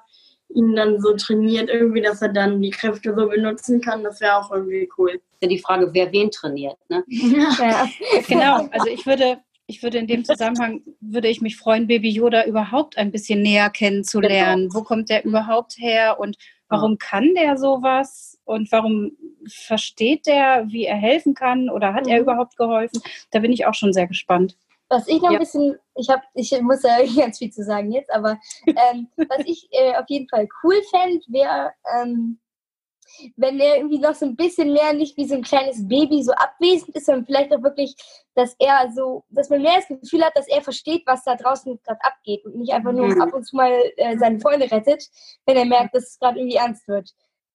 ihn 0.55 0.77
dann 0.77 1.01
so 1.01 1.15
trainiert, 1.15 1.71
irgendwie, 1.71 2.03
dass 2.03 2.23
er 2.23 2.29
dann 2.29 2.61
die 2.61 2.71
Kräfte 2.71 3.15
so 3.17 3.29
benutzen 3.29 3.81
kann, 3.81 4.05
das 4.05 4.21
wäre 4.21 4.37
auch 4.37 4.51
irgendwie 4.53 4.89
cool. 4.99 5.11
ist 5.13 5.23
ja 5.43 5.49
die 5.49 5.59
Frage, 5.59 5.91
wer 5.93 6.13
wen 6.13 6.31
trainiert. 6.31 6.77
Ne? 6.89 7.05
Ja. 7.09 7.89
Genau, 8.29 8.69
also 8.71 8.87
ich 8.89 9.07
würde, 9.07 9.39
ich 9.67 9.83
würde 9.83 9.99
in 9.99 10.07
dem 10.07 10.25
Zusammenhang, 10.25 10.83
würde 11.01 11.29
ich 11.29 11.41
mich 11.41 11.57
freuen, 11.57 11.87
Baby 11.87 12.11
Yoda 12.11 12.45
überhaupt 12.45 12.99
ein 12.99 13.11
bisschen 13.11 13.43
näher 13.43 13.71
kennenzulernen. 13.71 14.69
Wo 14.73 14.83
kommt 14.83 15.09
der 15.09 15.25
überhaupt 15.25 15.79
her 15.79 16.21
und 16.21 16.37
warum 16.73 16.99
kann 16.99 17.35
der 17.35 17.57
sowas 17.57 18.39
und 18.45 18.71
warum 18.73 19.13
versteht 19.47 20.27
der, 20.27 20.65
wie 20.69 20.85
er 20.87 20.97
helfen 20.97 21.35
kann 21.35 21.69
oder 21.69 21.95
hat 21.95 22.07
er 22.07 22.17
Mhm. 22.17 22.23
überhaupt 22.23 22.57
geholfen? 22.57 23.01
Da 23.31 23.39
bin 23.41 23.53
ich 23.53 23.67
auch 23.67 23.75
schon 23.75 23.93
sehr 23.93 24.07
gespannt. 24.07 24.57
Was 24.89 25.09
ich 25.09 25.23
noch 25.23 25.31
Ja. 25.31 25.37
ein 25.37 25.39
bisschen, 25.39 25.77
ich 25.95 26.09
habe, 26.11 26.23
ich 26.35 26.61
muss 26.61 26.83
ja 26.83 26.99
ganz 27.27 27.39
viel 27.39 27.51
zu 27.51 27.63
sagen 27.65 27.93
jetzt, 27.93 28.13
aber 28.13 28.39
ähm, 28.67 29.09
was 29.17 29.47
ich 29.47 29.69
äh, 29.71 29.95
auf 29.97 30.05
jeden 30.09 30.29
Fall 30.29 30.49
cool 30.63 30.75
fände, 30.91 31.25
wäre, 31.29 31.73
ähm, 32.01 32.39
wenn 33.37 33.61
er 33.61 33.77
irgendwie 33.77 33.99
noch 33.99 34.15
so 34.15 34.27
ein 34.27 34.37
bisschen 34.37 34.73
mehr 34.73 34.93
nicht 34.93 35.17
wie 35.17 35.27
so 35.27 35.35
ein 35.35 35.43
kleines 35.43 35.87
Baby 35.87 36.23
so 36.23 36.33
abwesend 36.33 36.95
ist, 36.97 37.07
sondern 37.07 37.27
vielleicht 37.27 37.53
auch 37.55 37.63
wirklich, 37.63 37.95
dass 38.35 38.55
er 38.59 38.91
so, 38.95 39.25
dass 39.31 39.51
man 39.51 39.63
mehr 39.63 39.77
das 39.77 39.89
Gefühl 39.89 40.25
hat, 40.25 40.37
dass 40.37 40.49
er 40.49 40.63
versteht, 40.63 41.03
was 41.07 41.25
da 41.25 41.37
draußen 41.37 41.81
gerade 41.83 42.01
abgeht 42.03 42.45
und 42.45 42.57
nicht 42.57 42.73
einfach 42.73 42.93
nur 42.93 43.09
Mhm. 43.09 43.21
ab 43.21 43.33
und 43.33 43.45
zu 43.45 43.57
mal 43.57 43.73
äh, 43.97 44.17
seine 44.19 44.41
Freunde 44.41 44.71
rettet, 44.71 45.09
wenn 45.47 45.57
er 45.57 45.65
merkt, 45.65 45.95
dass 45.95 46.05
es 46.05 46.19
gerade 46.19 46.39
irgendwie 46.39 46.57
ernst 46.57 46.87
wird. 46.89 47.11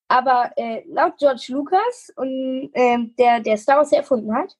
Aber 0.07 0.51
äh, 0.55 0.83
laut 0.87 1.17
George 1.17 1.47
Lucas 1.49 2.11
und 2.15 2.71
ähm, 2.73 3.13
der, 3.17 3.41
der 3.41 3.57
Star 3.57 3.77
Wars 3.77 3.91
erfunden 3.91 4.33
hat, 4.33 4.55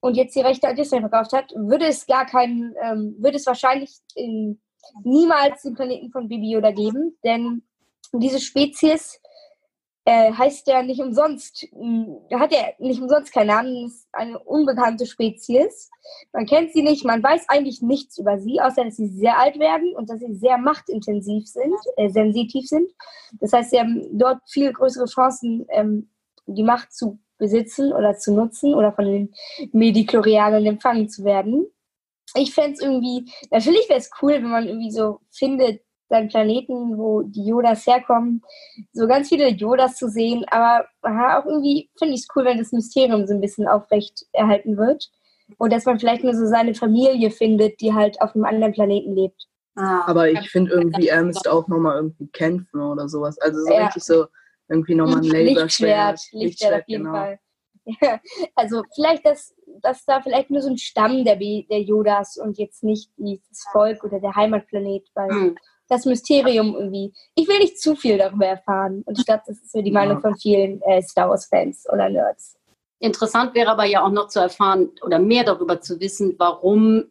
und 0.00 0.16
jetzt 0.16 0.36
die 0.36 0.40
Rechte 0.40 0.68
an 0.68 0.76
Disney 0.76 1.00
verkauft 1.00 1.32
hat, 1.32 1.52
würde 1.56 1.86
es 1.86 2.06
gar 2.06 2.26
keinen, 2.26 2.74
ähm, 2.80 3.16
würde 3.18 3.38
es 3.38 3.46
wahrscheinlich 3.46 3.96
ähm, 4.14 4.60
niemals 5.02 5.62
den 5.62 5.74
Planeten 5.74 6.10
von 6.10 6.28
Baby 6.28 6.50
Yoda 6.52 6.70
geben, 6.70 7.16
denn 7.24 7.62
diese 8.12 8.40
Spezies 8.40 9.20
äh, 10.06 10.32
heißt 10.32 10.68
ja 10.68 10.82
nicht 10.84 11.00
umsonst, 11.00 11.66
mh, 11.72 12.38
hat 12.38 12.52
ja 12.52 12.60
nicht 12.78 13.02
umsonst 13.02 13.32
keinen 13.32 13.48
Namen, 13.48 13.86
ist 13.86 14.06
eine 14.12 14.38
unbekannte 14.38 15.04
Spezies. 15.04 15.90
Man 16.32 16.46
kennt 16.46 16.72
sie 16.72 16.82
nicht, 16.82 17.04
man 17.04 17.22
weiß 17.22 17.48
eigentlich 17.48 17.82
nichts 17.82 18.16
über 18.16 18.38
sie, 18.38 18.60
außer 18.60 18.84
dass 18.84 18.96
sie 18.96 19.08
sehr 19.08 19.36
alt 19.36 19.58
werden 19.58 19.94
und 19.96 20.08
dass 20.08 20.20
sie 20.20 20.32
sehr 20.34 20.58
machtintensiv 20.58 21.48
sind, 21.48 21.74
äh, 21.96 22.08
sensitiv 22.08 22.68
sind. 22.68 22.88
Das 23.40 23.52
heißt, 23.52 23.70
sie 23.70 23.80
haben 23.80 24.06
dort 24.16 24.38
viel 24.48 24.72
größere 24.72 25.06
Chancen, 25.06 25.66
ähm, 25.70 26.08
die 26.46 26.62
Macht 26.62 26.92
zu 26.94 27.18
besitzen 27.38 27.92
oder 27.92 28.16
zu 28.16 28.32
nutzen 28.32 28.74
oder 28.74 28.92
von 28.92 29.06
den 29.06 29.34
Mediklorianern 29.72 30.64
empfangen 30.64 31.08
zu 31.08 31.24
werden. 31.24 31.66
Ich 32.36 32.54
fände 32.54 32.74
es 32.74 32.80
irgendwie, 32.80 33.28
natürlich 33.50 33.88
wäre 33.88 33.98
es 33.98 34.10
cool, 34.22 34.34
wenn 34.34 34.50
man 34.50 34.68
irgendwie 34.68 34.92
so 34.92 35.18
findet, 35.32 35.82
seinen 36.08 36.28
Planeten, 36.28 36.96
wo 36.98 37.22
die 37.22 37.44
Yodas 37.46 37.86
herkommen, 37.86 38.42
so 38.92 39.06
ganz 39.06 39.28
viele 39.28 39.48
Yodas 39.48 39.96
zu 39.96 40.08
sehen, 40.08 40.44
aber 40.50 40.86
aha, 41.02 41.40
auch 41.40 41.46
irgendwie 41.46 41.90
finde 41.98 42.14
ich 42.14 42.20
es 42.20 42.28
cool, 42.34 42.44
wenn 42.44 42.58
das 42.58 42.72
Mysterium 42.72 43.26
so 43.26 43.34
ein 43.34 43.40
bisschen 43.40 43.66
aufrecht 43.66 44.24
erhalten 44.32 44.76
wird 44.76 45.10
und 45.58 45.72
dass 45.72 45.84
man 45.84 45.98
vielleicht 45.98 46.24
nur 46.24 46.34
so 46.34 46.46
seine 46.46 46.74
Familie 46.74 47.30
findet, 47.30 47.80
die 47.80 47.92
halt 47.92 48.20
auf 48.20 48.34
einem 48.34 48.44
anderen 48.44 48.72
Planeten 48.72 49.14
lebt. 49.14 49.46
Aber 49.74 50.30
ich 50.30 50.50
finde 50.50 50.72
irgendwie, 50.72 51.08
er 51.08 51.22
müsste 51.22 51.52
auch 51.52 51.68
nochmal 51.68 51.96
irgendwie 51.96 52.28
kämpfen 52.28 52.80
oder 52.80 53.08
sowas. 53.10 53.38
Also 53.38 53.60
so 53.60 53.72
Ja. 53.74 53.84
richtig 53.84 54.04
so 54.04 54.26
irgendwie 54.68 54.94
nochmal 54.94 55.18
ein 55.18 55.22
Lichtschwert, 55.24 55.54
Laserschwert. 55.54 56.20
Lichtschwert 56.32 56.74
auf 56.82 56.88
jeden 56.88 57.04
genau. 57.04 57.14
Fall. 57.18 57.38
Ja, 58.02 58.20
also 58.56 58.82
vielleicht, 58.96 59.24
dass, 59.24 59.54
dass 59.80 60.04
da 60.06 60.20
vielleicht 60.20 60.50
nur 60.50 60.60
so 60.60 60.70
ein 60.70 60.76
Stamm 60.78 61.24
der, 61.24 61.36
B- 61.36 61.66
der 61.70 61.82
Yodas 61.82 62.36
und 62.36 62.58
jetzt 62.58 62.82
nicht 62.82 63.12
das 63.16 63.64
Volk 63.70 64.02
oder 64.02 64.18
der 64.18 64.34
Heimatplanet, 64.34 65.08
weil 65.14 65.30
Hm. 65.30 65.58
Das 65.88 66.04
Mysterium 66.04 66.74
irgendwie. 66.74 67.12
Ich 67.34 67.48
will 67.48 67.58
nicht 67.58 67.80
zu 67.80 67.94
viel 67.96 68.18
darüber 68.18 68.46
erfahren. 68.46 69.02
Und 69.06 69.18
ich 69.18 69.26
glaube, 69.26 69.42
das 69.46 69.56
ist 69.58 69.72
so 69.72 69.80
die 69.82 69.90
Ja. 69.92 70.00
Meinung 70.00 70.20
von 70.20 70.36
vielen 70.36 70.80
äh, 70.82 71.02
Star 71.02 71.28
Wars-Fans 71.28 71.86
oder 71.92 72.08
Nerds. 72.08 72.56
Interessant 72.98 73.54
wäre 73.54 73.70
aber 73.70 73.84
ja 73.84 74.02
auch 74.04 74.10
noch 74.10 74.28
zu 74.28 74.40
erfahren 74.40 74.90
oder 75.02 75.18
mehr 75.18 75.44
darüber 75.44 75.80
zu 75.80 76.00
wissen, 76.00 76.34
warum 76.38 77.04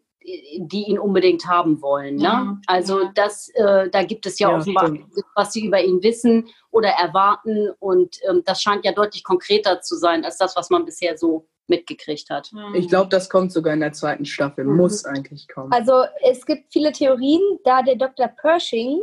die 0.58 0.86
ihn 0.88 0.98
unbedingt 0.98 1.46
haben 1.46 1.82
wollen. 1.84 2.16
Ne? 2.16 2.24
Ja. 2.24 2.58
Also 2.66 3.04
Ja. 3.04 3.12
das, 3.14 3.50
äh, 3.50 3.90
da 3.92 4.04
gibt 4.04 4.26
es 4.26 4.40
ja, 4.40 4.50
Ja, 4.50 4.58
offenbar, 4.58 4.92
was 5.36 5.54
sie 5.54 5.68
über 5.68 5.80
ihn 5.84 6.02
wissen 6.02 6.48
oder 6.72 6.90
erwarten 6.90 7.70
und 7.78 8.18
ähm, 8.28 8.42
das 8.44 8.62
scheint 8.64 8.84
ja 8.86 8.92
deutlich 8.92 9.24
konkreter 9.24 9.82
zu 9.82 9.96
sein 9.96 10.26
als 10.26 10.38
das, 10.38 10.56
was 10.56 10.72
man 10.72 10.84
bisher 10.84 11.16
so 11.16 11.46
mitgekriegt 11.68 12.30
hat. 12.30 12.52
Ich 12.76 12.88
glaube, 12.88 13.10
das 13.10 13.30
kommt 13.30 13.52
sogar 13.52 13.74
in 13.74 13.80
der 13.80 13.94
zweiten 13.94 14.26
Staffel. 14.26 14.66
Mhm. 14.66 14.78
Muss 14.78 15.06
eigentlich 15.06 15.48
kommen. 15.48 15.72
Also 15.72 16.04
es 16.22 16.46
gibt 16.46 16.72
viele 16.72 16.92
Theorien, 16.92 17.42
da 17.64 17.82
der 17.82 17.96
Dr. 17.96 18.28
Pershing, 18.28 19.02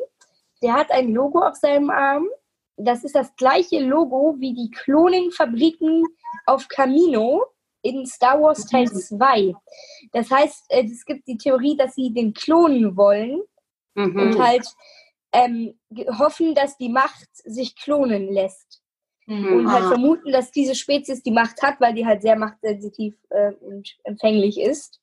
der 0.63 0.75
hat 0.75 0.91
ein 0.91 1.13
Logo 1.13 1.41
auf 1.41 1.57
seinem 1.57 1.91
Arm. 1.91 2.29
Das 2.77 3.05
ist 3.05 3.15
das 3.15 3.35
gleiche 3.37 3.81
Logo 3.81 4.37
wie 4.39 4.55
die 4.55 4.71
Cloning-Fabriken 4.71 6.05
auf 6.47 6.69
Camino 6.69 7.45
in 7.83 8.07
Star 8.07 8.41
Wars 8.41 8.65
Teil 8.67 8.91
2. 8.91 9.55
Das 10.13 10.31
heißt, 10.31 10.65
äh, 10.69 10.85
es 10.85 11.05
gibt 11.05 11.27
die 11.27 11.37
Theorie, 11.37 11.77
dass 11.77 11.95
sie 11.95 12.13
den 12.13 12.33
klonen 12.33 12.97
wollen 12.97 13.43
Mhm. 13.95 14.19
und 14.19 14.39
halt 14.43 14.67
ähm, 15.33 15.79
hoffen, 16.19 16.55
dass 16.55 16.77
die 16.79 16.89
Macht 16.89 17.29
sich 17.33 17.77
klonen 17.77 18.33
lässt. 18.33 18.82
Und 19.27 19.73
halt 19.73 19.85
Ah. 19.85 19.89
vermuten, 19.89 20.33
dass 20.33 20.51
diese 20.51 20.75
Spezies 20.75 21.23
die 21.23 21.31
Macht 21.31 21.63
hat, 21.63 21.81
weil 21.81 21.95
die 21.95 22.05
halt 22.07 22.23
sehr 22.23 22.37
machtsensitiv 22.37 23.15
äh, 23.31 23.53
und 23.61 23.89
empfänglich 24.05 24.59
ist. 24.61 25.01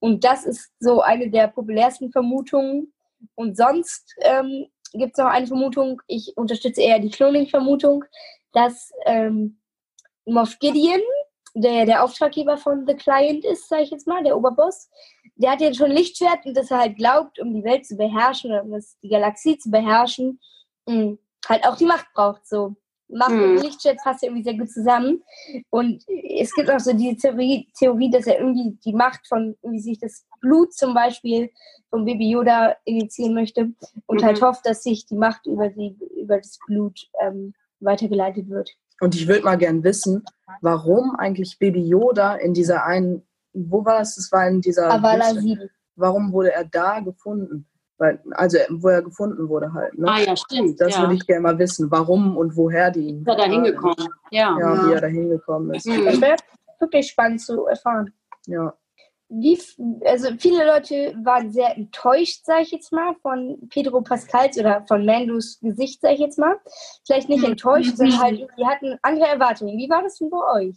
Und 0.00 0.24
das 0.24 0.44
ist 0.44 0.72
so 0.80 1.00
eine 1.00 1.30
der 1.30 1.48
populärsten 1.48 2.10
Vermutungen. 2.10 2.92
Und 3.36 3.56
sonst 3.56 4.14
ähm, 4.22 4.66
gibt 4.92 5.12
es 5.12 5.18
noch 5.18 5.30
eine 5.30 5.46
Vermutung, 5.46 6.02
ich 6.08 6.32
unterstütze 6.36 6.82
eher 6.82 6.98
die 6.98 7.10
Cloning-Vermutung, 7.10 8.04
dass 8.52 8.90
ähm, 9.06 9.58
Moff 10.26 10.58
Gideon 10.58 11.00
der 11.54 11.84
der 11.84 12.02
Auftraggeber 12.02 12.56
von 12.56 12.86
The 12.86 12.94
Client 12.94 13.44
ist, 13.44 13.68
sage 13.68 13.82
ich 13.82 13.90
jetzt 13.90 14.06
mal, 14.06 14.22
der 14.24 14.36
Oberboss, 14.36 14.88
der 15.36 15.50
hat 15.52 15.60
jetzt 15.60 15.76
schon 15.76 15.90
ein 15.90 15.96
Lichtschwert 15.96 16.46
und 16.46 16.56
dass 16.56 16.70
er 16.70 16.78
halt 16.78 16.96
glaubt, 16.96 17.38
um 17.38 17.52
die 17.54 17.62
Welt 17.64 17.86
zu 17.86 17.96
beherrschen 17.96 18.50
oder 18.50 18.62
um 18.64 18.70
das, 18.72 18.96
die 19.02 19.08
Galaxie 19.10 19.58
zu 19.58 19.70
beherrschen, 19.70 20.40
mh, 20.86 21.16
halt 21.48 21.66
auch 21.66 21.76
die 21.76 21.84
Macht 21.84 22.06
braucht. 22.14 22.46
So. 22.46 22.74
Macht 23.12 23.30
Mhm. 23.32 23.42
und 23.42 23.62
Lichtschwert 23.62 23.98
passt 24.02 24.22
ja 24.22 24.28
irgendwie 24.28 24.44
sehr 24.44 24.56
gut 24.58 24.70
zusammen. 24.70 25.22
Und 25.70 26.02
es 26.38 26.52
gibt 26.54 26.70
auch 26.70 26.80
so 26.80 26.92
diese 26.92 27.16
Theorie, 27.16 27.68
Theorie, 27.78 28.10
dass 28.10 28.26
er 28.26 28.38
irgendwie 28.40 28.78
die 28.84 28.92
Macht 28.94 29.26
von, 29.26 29.56
wie 29.62 29.80
sich 29.80 29.98
das 29.98 30.24
Blut 30.40 30.72
zum 30.72 30.94
Beispiel 30.94 31.50
von 31.90 32.04
Baby 32.04 32.30
Yoda 32.30 32.74
initiieren 32.84 33.34
möchte 33.34 33.72
und 34.06 34.20
Mhm. 34.20 34.24
halt 34.24 34.42
hofft, 34.42 34.66
dass 34.66 34.82
sich 34.82 35.06
die 35.06 35.16
Macht 35.16 35.46
über, 35.46 35.68
die, 35.68 35.96
über 36.20 36.38
das 36.38 36.58
Blut 36.66 37.08
ähm, 37.20 37.54
weitergeleitet 37.80 38.48
wird. 38.48 38.70
Und 39.00 39.14
ich 39.14 39.26
würde 39.26 39.42
mal 39.42 39.56
gern 39.56 39.82
wissen, 39.82 40.24
warum 40.60 41.16
eigentlich 41.16 41.58
Baby 41.58 41.82
Yoda 41.86 42.36
in 42.36 42.54
dieser 42.54 42.84
einen, 42.84 43.22
wo 43.52 43.84
war 43.84 44.00
es? 44.00 44.16
Es 44.16 44.30
war 44.32 44.46
in 44.48 44.60
dieser. 44.60 44.90
Avala 44.90 45.26
Wüste. 45.30 45.40
7. 45.40 45.70
Warum 45.96 46.32
wurde 46.32 46.52
er 46.52 46.64
da 46.64 47.00
gefunden? 47.00 47.66
Weil, 48.02 48.20
also, 48.32 48.58
wo 48.68 48.88
er 48.88 49.00
gefunden 49.00 49.48
wurde 49.48 49.72
halt. 49.72 49.96
Ne? 49.96 50.08
Ah 50.08 50.18
ja, 50.18 50.34
stimmt. 50.34 50.80
Das 50.80 50.96
ja. 50.96 51.02
würde 51.02 51.14
ich 51.14 51.24
gerne 51.24 51.42
mal 51.42 51.56
wissen, 51.56 51.88
warum 51.88 52.36
und 52.36 52.56
woher 52.56 52.90
die 52.90 53.10
ihn. 53.10 53.20
Ist 53.20 53.28
er 53.28 53.36
da 53.36 53.44
hingekommen? 53.44 54.08
Ja. 54.32 54.58
Ja, 54.58 54.88
wie 54.88 54.92
er 54.92 55.00
da 55.00 55.06
hingekommen 55.06 55.72
ist. 55.72 55.86
Mhm. 55.86 56.04
Das 56.04 56.20
wäre 56.20 56.36
wirklich 56.80 57.06
spannend 57.06 57.40
zu 57.40 57.64
erfahren. 57.66 58.12
Ja. 58.48 58.74
Wie, 59.28 59.56
also 60.04 60.30
viele 60.36 60.66
Leute 60.66 61.14
waren 61.22 61.52
sehr 61.52 61.76
enttäuscht, 61.76 62.44
sage 62.44 62.62
ich 62.62 62.72
jetzt 62.72 62.92
mal, 62.92 63.14
von 63.22 63.56
Pedro 63.70 64.00
Pascals 64.00 64.58
oder 64.58 64.84
von 64.88 65.06
Mandos 65.06 65.60
Gesicht, 65.60 66.00
sage 66.00 66.14
ich 66.14 66.20
jetzt 66.20 66.40
mal. 66.40 66.56
Vielleicht 67.06 67.28
nicht 67.28 67.44
enttäuscht, 67.44 67.96
sondern 67.96 68.18
halt, 68.20 68.48
die 68.58 68.66
hatten 68.66 68.98
andere 69.02 69.28
Erwartungen. 69.28 69.78
Wie 69.78 69.88
war 69.88 70.02
das 70.02 70.18
denn 70.18 70.28
bei 70.28 70.38
euch? 70.56 70.76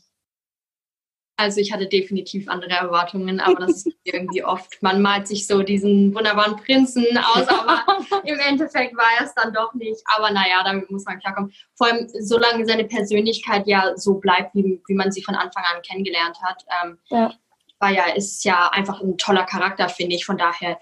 Also 1.37 1.59
ich 1.59 1.73
hatte 1.73 1.87
definitiv 1.87 2.47
andere 2.47 2.71
Erwartungen, 2.71 3.41
aber 3.41 3.65
das 3.65 3.85
ist 3.85 3.95
irgendwie 4.05 4.43
oft. 4.43 4.81
Man 4.81 5.01
malt 5.01 5.27
sich 5.27 5.47
so 5.47 5.63
diesen 5.63 6.15
wunderbaren 6.15 6.55
Prinzen 6.55 7.05
aus, 7.17 7.47
aber 7.47 7.83
im 8.23 8.39
Endeffekt 8.39 8.95
war 8.95 9.09
er 9.19 9.25
es 9.25 9.33
dann 9.33 9.53
doch 9.53 9.73
nicht. 9.73 10.01
Aber 10.15 10.31
naja, 10.31 10.63
damit 10.63 10.89
muss 10.89 11.03
man 11.05 11.19
klarkommen. 11.19 11.53
Vor 11.75 11.87
allem, 11.87 12.07
solange 12.19 12.65
seine 12.65 12.85
Persönlichkeit 12.85 13.67
ja 13.67 13.97
so 13.97 14.15
bleibt, 14.15 14.55
wie, 14.55 14.81
wie 14.87 14.93
man 14.93 15.11
sie 15.11 15.23
von 15.23 15.35
Anfang 15.35 15.63
an 15.73 15.81
kennengelernt 15.81 16.37
hat, 16.41 16.63
ähm, 16.83 16.97
Ja. 17.09 17.33
war 17.79 17.91
ja, 17.91 18.05
ist 18.15 18.45
ja 18.45 18.69
einfach 18.69 19.01
ein 19.01 19.17
toller 19.17 19.43
Charakter, 19.45 19.89
finde 19.89 20.15
ich. 20.15 20.25
Von 20.25 20.37
daher 20.37 20.79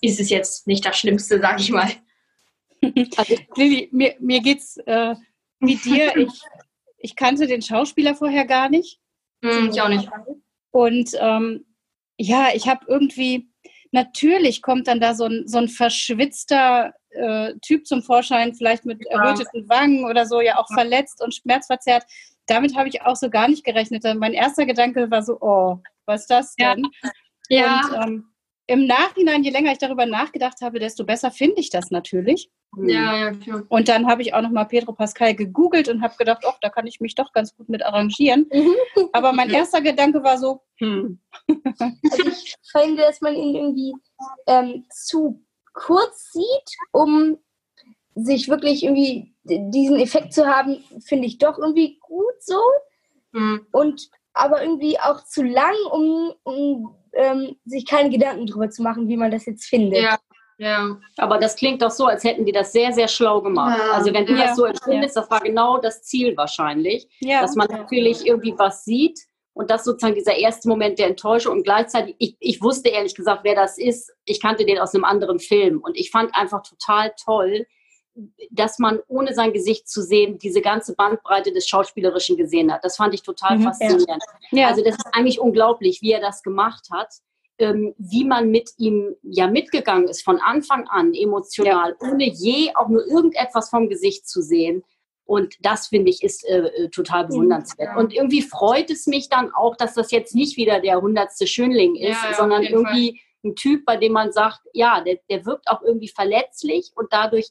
ist 0.00 0.20
es 0.20 0.30
jetzt 0.30 0.68
nicht 0.68 0.86
das 0.86 0.96
Schlimmste, 0.96 1.40
sag 1.42 1.58
ich 1.58 1.70
mal. 1.70 1.90
Also, 3.16 3.34
Lilly, 3.56 3.88
mir, 3.90 4.14
mir 4.20 4.40
geht's 4.40 4.76
äh, 4.86 5.16
wie 5.58 5.74
dir. 5.74 6.16
Ich, 6.16 6.40
ich 6.98 7.16
kannte 7.16 7.48
den 7.48 7.62
Schauspieler 7.62 8.14
vorher 8.14 8.44
gar 8.44 8.68
nicht. 8.68 9.00
Hm, 9.44 9.70
ich 9.70 9.80
auch 9.80 9.88
nicht. 9.88 10.08
Und 10.70 11.10
ähm, 11.18 11.64
ja, 12.18 12.48
ich 12.54 12.68
habe 12.68 12.84
irgendwie, 12.88 13.48
natürlich 13.92 14.62
kommt 14.62 14.88
dann 14.88 15.00
da 15.00 15.14
so 15.14 15.24
ein, 15.24 15.44
so 15.46 15.58
ein 15.58 15.68
verschwitzter 15.68 16.92
äh, 17.10 17.54
Typ 17.62 17.86
zum 17.86 18.02
Vorschein, 18.02 18.54
vielleicht 18.54 18.84
mit 18.84 19.04
erröteten 19.06 19.68
Wangen 19.68 20.04
oder 20.04 20.26
so, 20.26 20.40
ja 20.40 20.58
auch 20.58 20.68
verletzt 20.72 21.22
und 21.22 21.34
schmerzverzerrt. 21.34 22.04
Damit 22.46 22.76
habe 22.76 22.88
ich 22.88 23.02
auch 23.02 23.16
so 23.16 23.30
gar 23.30 23.48
nicht 23.48 23.64
gerechnet. 23.64 24.04
Mein 24.16 24.32
erster 24.34 24.66
Gedanke 24.66 25.10
war 25.10 25.22
so, 25.22 25.38
oh, 25.40 25.78
was 26.06 26.22
ist 26.22 26.30
das 26.30 26.54
Ja. 26.58 26.74
denn? 26.74 26.86
Ja, 27.48 27.80
Und 27.80 28.08
ähm, 28.08 28.24
im 28.68 28.86
Nachhinein, 28.86 29.42
je 29.42 29.50
länger 29.50 29.72
ich 29.72 29.78
darüber 29.78 30.04
nachgedacht 30.04 30.60
habe, 30.60 30.78
desto 30.78 31.04
besser 31.04 31.30
finde 31.30 31.60
ich 31.60 31.70
das 31.70 31.90
natürlich. 31.90 32.50
ja, 32.76 33.16
ja, 33.16 33.30
klar. 33.32 33.62
Und 33.68 33.88
dann 33.88 34.06
habe 34.06 34.20
ich 34.20 34.34
auch 34.34 34.42
nochmal 34.42 34.66
Pedro 34.66 34.92
Pascal 34.92 35.34
gegoogelt 35.34 35.88
und 35.88 36.02
habe 36.02 36.14
gedacht, 36.18 36.44
ach, 36.46 36.58
da 36.60 36.68
kann 36.68 36.86
ich 36.86 37.00
mich 37.00 37.14
doch 37.14 37.32
ganz 37.32 37.56
gut 37.56 37.70
mit 37.70 37.84
arrangieren. 37.84 38.48
Aber 39.12 39.32
mein 39.32 39.48
erster 39.50 39.80
Gedanke 39.80 40.22
war 40.22 40.36
so, 40.36 40.60
hm, 40.76 41.18
Also 41.48 42.28
ich 42.28 42.54
finde, 42.70 43.02
dass 43.02 43.22
man 43.22 43.34
ihn 43.34 43.56
irgendwie 43.56 43.94
ähm, 44.46 44.84
zu 44.90 45.42
kurz 45.72 46.30
sieht, 46.32 46.76
um 46.92 47.38
sich 48.14 48.48
wirklich 48.48 48.82
irgendwie 48.82 49.34
diesen 49.44 49.98
Effekt 49.98 50.34
zu 50.34 50.46
haben, 50.46 50.84
finde 51.00 51.26
ich 51.26 51.38
doch 51.38 51.58
irgendwie 51.58 51.98
gut 52.00 52.34
so. 52.40 52.60
Hm. 53.32 53.66
Und 53.72 54.10
aber 54.34 54.62
irgendwie 54.62 55.00
auch 55.00 55.24
zu 55.24 55.42
lang, 55.42 55.74
um, 55.90 56.34
um 56.44 56.97
ähm, 57.18 57.56
sich 57.64 57.84
keine 57.86 58.10
Gedanken 58.10 58.46
drüber 58.46 58.70
zu 58.70 58.82
machen, 58.82 59.08
wie 59.08 59.16
man 59.16 59.30
das 59.30 59.44
jetzt 59.46 59.66
findet. 59.66 60.00
Ja, 60.02 60.18
ja. 60.58 60.96
Aber 61.16 61.38
das 61.38 61.56
klingt 61.56 61.82
doch 61.82 61.90
so, 61.90 62.06
als 62.06 62.24
hätten 62.24 62.44
die 62.44 62.52
das 62.52 62.72
sehr, 62.72 62.92
sehr 62.92 63.08
schlau 63.08 63.40
gemacht. 63.42 63.78
Ja. 63.78 63.92
Also 63.92 64.12
wenn 64.12 64.26
du 64.26 64.32
Ja. 64.34 64.46
das 64.46 64.56
so 64.56 64.64
empfindest, 64.64 65.16
das 65.16 65.30
war 65.30 65.40
genau 65.40 65.78
das 65.78 66.02
Ziel 66.02 66.36
wahrscheinlich, 66.36 67.08
ja. 67.20 67.40
dass 67.40 67.54
man 67.54 67.68
natürlich 67.68 68.26
irgendwie 68.26 68.54
was 68.56 68.84
sieht 68.84 69.18
und 69.52 69.70
das 69.70 69.84
sozusagen 69.84 70.14
dieser 70.14 70.36
erste 70.36 70.68
Moment 70.68 70.98
der 70.98 71.08
Enttäuschung 71.08 71.56
und 71.56 71.64
gleichzeitig, 71.64 72.14
ich, 72.18 72.36
ich 72.40 72.62
wusste 72.62 72.88
ehrlich 72.90 73.14
gesagt, 73.14 73.40
wer 73.42 73.54
das 73.54 73.78
ist. 73.78 74.12
Ich 74.24 74.40
kannte 74.40 74.64
den 74.64 74.78
aus 74.78 74.94
einem 74.94 75.04
anderen 75.04 75.40
Film 75.40 75.80
und 75.82 75.96
ich 75.96 76.10
fand 76.10 76.34
einfach 76.34 76.62
total 76.62 77.12
toll, 77.24 77.66
dass 78.50 78.78
man 78.78 79.00
ohne 79.08 79.34
sein 79.34 79.52
Gesicht 79.52 79.88
zu 79.88 80.02
sehen 80.02 80.38
diese 80.38 80.60
ganze 80.60 80.94
Bandbreite 80.94 81.52
des 81.52 81.68
Schauspielerischen 81.68 82.36
gesehen 82.36 82.72
hat. 82.72 82.84
Das 82.84 82.96
fand 82.96 83.14
ich 83.14 83.22
total 83.22 83.58
Mhm, 83.58 83.62
faszinierend. 83.62 84.22
ja. 84.50 84.68
Also 84.68 84.82
das 84.82 84.96
ist 84.96 85.06
eigentlich 85.12 85.40
unglaublich, 85.40 86.02
wie 86.02 86.12
er 86.12 86.20
das 86.20 86.42
gemacht 86.42 86.88
hat, 86.92 87.12
ähm, 87.58 87.94
wie 87.98 88.24
man 88.24 88.50
mit 88.50 88.70
ihm 88.78 89.14
ja 89.22 89.46
mitgegangen 89.48 90.08
ist 90.08 90.22
von 90.24 90.38
Anfang 90.40 90.86
an 90.88 91.12
emotional, 91.14 91.96
ohne 92.00 92.28
je 92.28 92.72
auch 92.74 92.88
nur 92.88 93.06
irgendetwas 93.06 93.70
vom 93.70 93.88
Gesicht 93.88 94.28
zu 94.28 94.42
sehen. 94.42 94.82
Und 95.24 95.56
das 95.60 95.88
finde 95.88 96.10
ich 96.10 96.22
ist 96.22 96.48
äh, 96.48 96.58
äh, 96.68 96.88
total 96.88 97.26
bewundernswert. 97.26 97.90
Ja. 97.94 97.98
Und 97.98 98.14
irgendwie 98.14 98.42
freut 98.42 98.90
es 98.90 99.06
mich 99.06 99.28
dann 99.28 99.52
auch, 99.52 99.76
dass 99.76 99.94
das 99.94 100.10
jetzt 100.10 100.34
nicht 100.34 100.56
wieder 100.56 100.80
der 100.80 101.00
hundertste 101.02 101.46
Schönling 101.46 101.96
ist, 101.96 102.22
Ja, 102.22 102.30
ja, 102.30 102.36
sondern 102.36 102.62
irgendwie 102.62 103.20
ein 103.44 103.54
Typ, 103.54 103.84
bei 103.84 103.96
dem 103.96 104.12
man 104.12 104.32
sagt, 104.32 104.60
ja, 104.72 105.00
der, 105.00 105.18
der 105.30 105.46
wirkt 105.46 105.68
auch 105.68 105.82
irgendwie 105.82 106.08
verletzlich 106.08 106.90
und 106.96 107.12
dadurch 107.12 107.48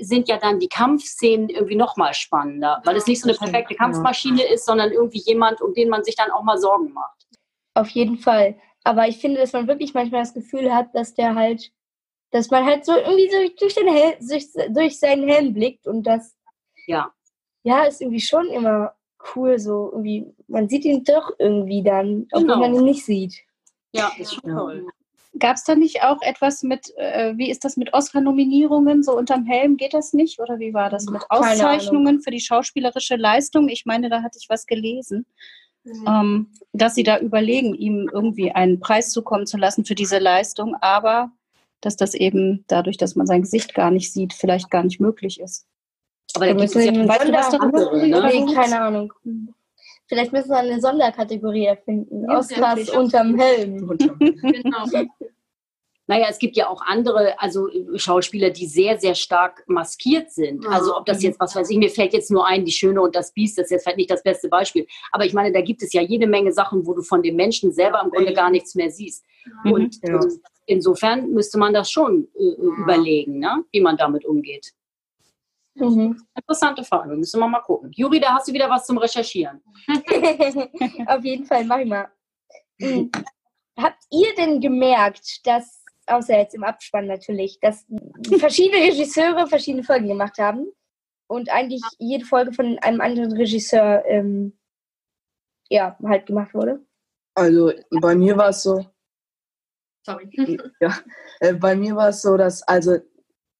sind 0.00 0.28
ja 0.28 0.36
dann 0.36 0.58
die 0.60 0.68
Kampfszenen 0.68 1.48
irgendwie 1.48 1.76
noch 1.76 1.96
mal 1.96 2.12
spannender, 2.14 2.82
weil 2.84 2.96
es 2.96 3.06
nicht 3.06 3.22
so 3.22 3.28
eine 3.28 3.38
perfekte. 3.38 3.74
Kampfmaschine 3.76 4.42
ist, 4.52 4.66
sondern 4.66 4.92
irgendwie 4.92 5.22
jemand, 5.24 5.62
um 5.62 5.72
den 5.74 5.88
man 5.88 6.04
sich 6.04 6.16
dann 6.16 6.30
auch 6.30 6.42
mal 6.42 6.58
Sorgen 6.58 6.92
macht. 6.92 7.26
Auf 7.74 7.88
jeden 7.90 8.18
Fall. 8.18 8.58
Aber 8.84 9.08
ich 9.08 9.18
finde, 9.18 9.40
dass 9.40 9.52
man 9.52 9.66
wirklich 9.68 9.94
manchmal 9.94 10.20
das 10.22 10.34
Gefühl 10.34 10.72
hat, 10.74 10.94
dass 10.94 11.14
der 11.14 11.34
halt, 11.34 11.72
dass 12.30 12.50
man 12.50 12.64
halt 12.66 12.84
so 12.84 12.92
irgendwie 12.94 13.30
so 13.30 13.54
durch, 13.58 13.74
den 13.74 13.88
Hel 13.88 14.16
durch, 14.20 14.46
durch 14.70 14.98
seinen 15.00 15.28
Helm 15.28 15.54
blickt 15.54 15.86
und 15.86 16.02
das, 16.04 16.36
Ja. 16.86 17.10
ja, 17.64 17.84
ist 17.84 18.00
irgendwie 18.02 18.20
schon 18.20 18.46
immer 18.48 18.94
cool 19.34 19.58
so. 19.58 19.90
Irgendwie, 19.92 20.26
man 20.46 20.68
sieht 20.68 20.84
ihn 20.84 21.02
doch 21.04 21.32
irgendwie 21.38 21.82
dann, 21.82 22.28
obwohl 22.32 22.46
Genau. 22.48 22.58
man 22.60 22.74
ihn 22.74 22.84
nicht 22.84 23.04
sieht. 23.04 23.34
Ja, 23.92 24.12
ist 24.18 24.34
schon 24.34 24.50
Ja. 24.50 24.56
toll. 24.56 24.86
Gab 25.38 25.56
es 25.56 25.64
da 25.64 25.74
nicht 25.74 26.02
auch 26.02 26.22
etwas 26.22 26.62
mit, 26.62 26.92
äh, 26.96 27.36
wie 27.36 27.50
ist 27.50 27.64
das 27.64 27.76
mit 27.76 27.92
Oscar-Nominierungen, 27.92 29.02
so 29.02 29.16
unterm 29.16 29.44
Helm? 29.44 29.76
Geht 29.76 29.94
das 29.94 30.12
nicht? 30.12 30.40
Oder 30.40 30.58
wie 30.58 30.72
war 30.72 30.90
das 30.90 31.06
mit 31.06 31.28
Keine 31.28 31.42
Auszeichnungen 31.42 32.20
für 32.20 32.30
die 32.30 32.40
schauspielerische 32.40 33.16
Leistung? 33.16 33.68
Ich 33.68 33.84
meine, 33.86 34.08
da 34.08 34.22
hatte 34.22 34.38
ich 34.40 34.48
was 34.48 34.66
gelesen, 34.66 35.26
ähm, 36.06 36.48
dass 36.72 36.94
sie 36.94 37.02
da 37.02 37.18
überlegen, 37.18 37.74
ihm 37.74 38.10
irgendwie 38.12 38.52
einen 38.52 38.80
Preis 38.80 39.10
zukommen 39.10 39.46
zu 39.46 39.56
lassen 39.56 39.84
für 39.84 39.94
diese 39.94 40.18
Leistung, 40.18 40.74
aber 40.80 41.30
dass 41.80 41.96
das 41.96 42.14
eben 42.14 42.64
dadurch, 42.68 42.96
dass 42.96 43.14
man 43.14 43.26
sein 43.26 43.42
Gesicht 43.42 43.74
gar 43.74 43.90
nicht 43.90 44.12
sieht, 44.12 44.32
vielleicht 44.32 44.70
gar 44.70 44.82
nicht 44.82 45.00
möglich 45.00 45.40
ist. 45.40 45.66
Aber 46.34 46.46
da 46.46 46.52
Wir 46.52 46.60
gibt 46.60 46.70
es 46.70 46.74
müssen 46.74 46.94
ja 46.94 47.00
einen 47.00 47.08
weißt 47.08 47.28
du 47.28 47.32
was 47.32 47.50
darüber, 47.50 47.96
ne? 47.96 48.44
Nee, 48.46 48.54
keine 48.54 48.80
Ahnung. 48.80 49.12
Vielleicht 50.08 50.32
müssen 50.32 50.50
wir 50.50 50.58
eine 50.58 50.80
Sonderkategorie 50.80 51.66
erfinden. 51.66 52.24
Ja, 52.28 52.38
Oscars 52.38 52.88
unterm 52.96 53.38
Helm. 53.38 53.88
Genau. 53.98 54.86
Naja, 56.08 56.26
es 56.30 56.38
gibt 56.38 56.56
ja 56.56 56.68
auch 56.68 56.82
andere, 56.82 57.40
also 57.40 57.68
äh, 57.68 57.98
Schauspieler, 57.98 58.50
die 58.50 58.66
sehr, 58.66 58.98
sehr 58.98 59.14
stark 59.16 59.64
maskiert 59.66 60.30
sind. 60.30 60.62
Ja. 60.64 60.70
Also 60.70 60.96
ob 60.96 61.04
das 61.06 61.22
jetzt, 61.22 61.40
was 61.40 61.56
weiß 61.56 61.68
ich, 61.70 61.78
mir 61.78 61.90
fällt 61.90 62.12
jetzt 62.12 62.30
nur 62.30 62.46
ein, 62.46 62.64
die 62.64 62.70
Schöne 62.72 63.02
und 63.02 63.16
das 63.16 63.32
Biest, 63.32 63.58
das 63.58 63.64
ist 63.64 63.70
jetzt 63.72 63.82
vielleicht 63.82 63.98
nicht 63.98 64.10
das 64.10 64.22
beste 64.22 64.48
Beispiel. 64.48 64.86
Aber 65.10 65.24
ich 65.24 65.32
meine, 65.32 65.52
da 65.52 65.60
gibt 65.62 65.82
es 65.82 65.92
ja 65.92 66.02
jede 66.02 66.28
Menge 66.28 66.52
Sachen, 66.52 66.86
wo 66.86 66.94
du 66.94 67.02
von 67.02 67.22
dem 67.22 67.34
Menschen 67.34 67.72
selber 67.72 68.00
im 68.04 68.10
Grunde 68.10 68.32
gar 68.32 68.50
nichts 68.50 68.76
mehr 68.76 68.90
siehst. 68.90 69.24
Mhm. 69.64 69.72
Und 69.72 69.96
Ja. 70.06 70.20
äh, 70.20 70.28
insofern 70.66 71.30
müsste 71.30 71.58
man 71.58 71.74
das 71.74 71.90
schon 71.90 72.28
äh, 72.38 72.54
überlegen, 72.82 73.40
ne? 73.40 73.64
wie 73.72 73.80
man 73.80 73.96
damit 73.96 74.24
umgeht. 74.24 74.72
Mhm. 75.76 76.26
Interessante 76.34 76.84
Frage, 76.84 77.16
müssen 77.16 77.40
wir 77.40 77.48
mal 77.48 77.60
gucken. 77.60 77.90
Juri, 77.92 78.20
da 78.20 78.34
hast 78.34 78.48
du 78.48 78.52
wieder 78.52 78.68
was 78.70 78.86
zum 78.86 78.98
Recherchieren. 78.98 79.62
Auf 81.06 81.24
jeden 81.24 81.44
Fall, 81.44 81.64
mach 81.64 81.78
ich 81.78 81.88
mal. 81.88 82.08
Mhm. 82.78 83.10
Habt 83.78 84.02
ihr 84.10 84.34
denn 84.36 84.60
gemerkt, 84.60 85.46
dass, 85.46 85.84
außer 86.06 86.38
jetzt 86.38 86.54
im 86.54 86.64
Abspann 86.64 87.06
natürlich, 87.06 87.60
dass 87.60 87.86
verschiedene 88.38 88.82
Regisseure 88.82 89.46
verschiedene 89.46 89.84
Folgen 89.84 90.08
gemacht 90.08 90.38
haben 90.38 90.66
und 91.26 91.50
eigentlich 91.50 91.82
jede 91.98 92.24
Folge 92.24 92.52
von 92.52 92.78
einem 92.78 93.00
anderen 93.00 93.32
Regisseur 93.32 94.04
ähm, 94.06 94.58
ja, 95.68 95.96
halt 96.04 96.26
gemacht 96.26 96.54
wurde? 96.54 96.84
Also 97.34 97.72
bei 98.00 98.14
mir 98.14 98.36
war 98.36 98.48
es 98.48 98.62
so, 98.62 98.86
Sorry. 100.06 100.58
äh, 101.40 101.54
bei 101.54 101.74
mir 101.74 101.96
war 101.96 102.08
es 102.08 102.22
so, 102.22 102.36
dass 102.36 102.62
also 102.62 102.98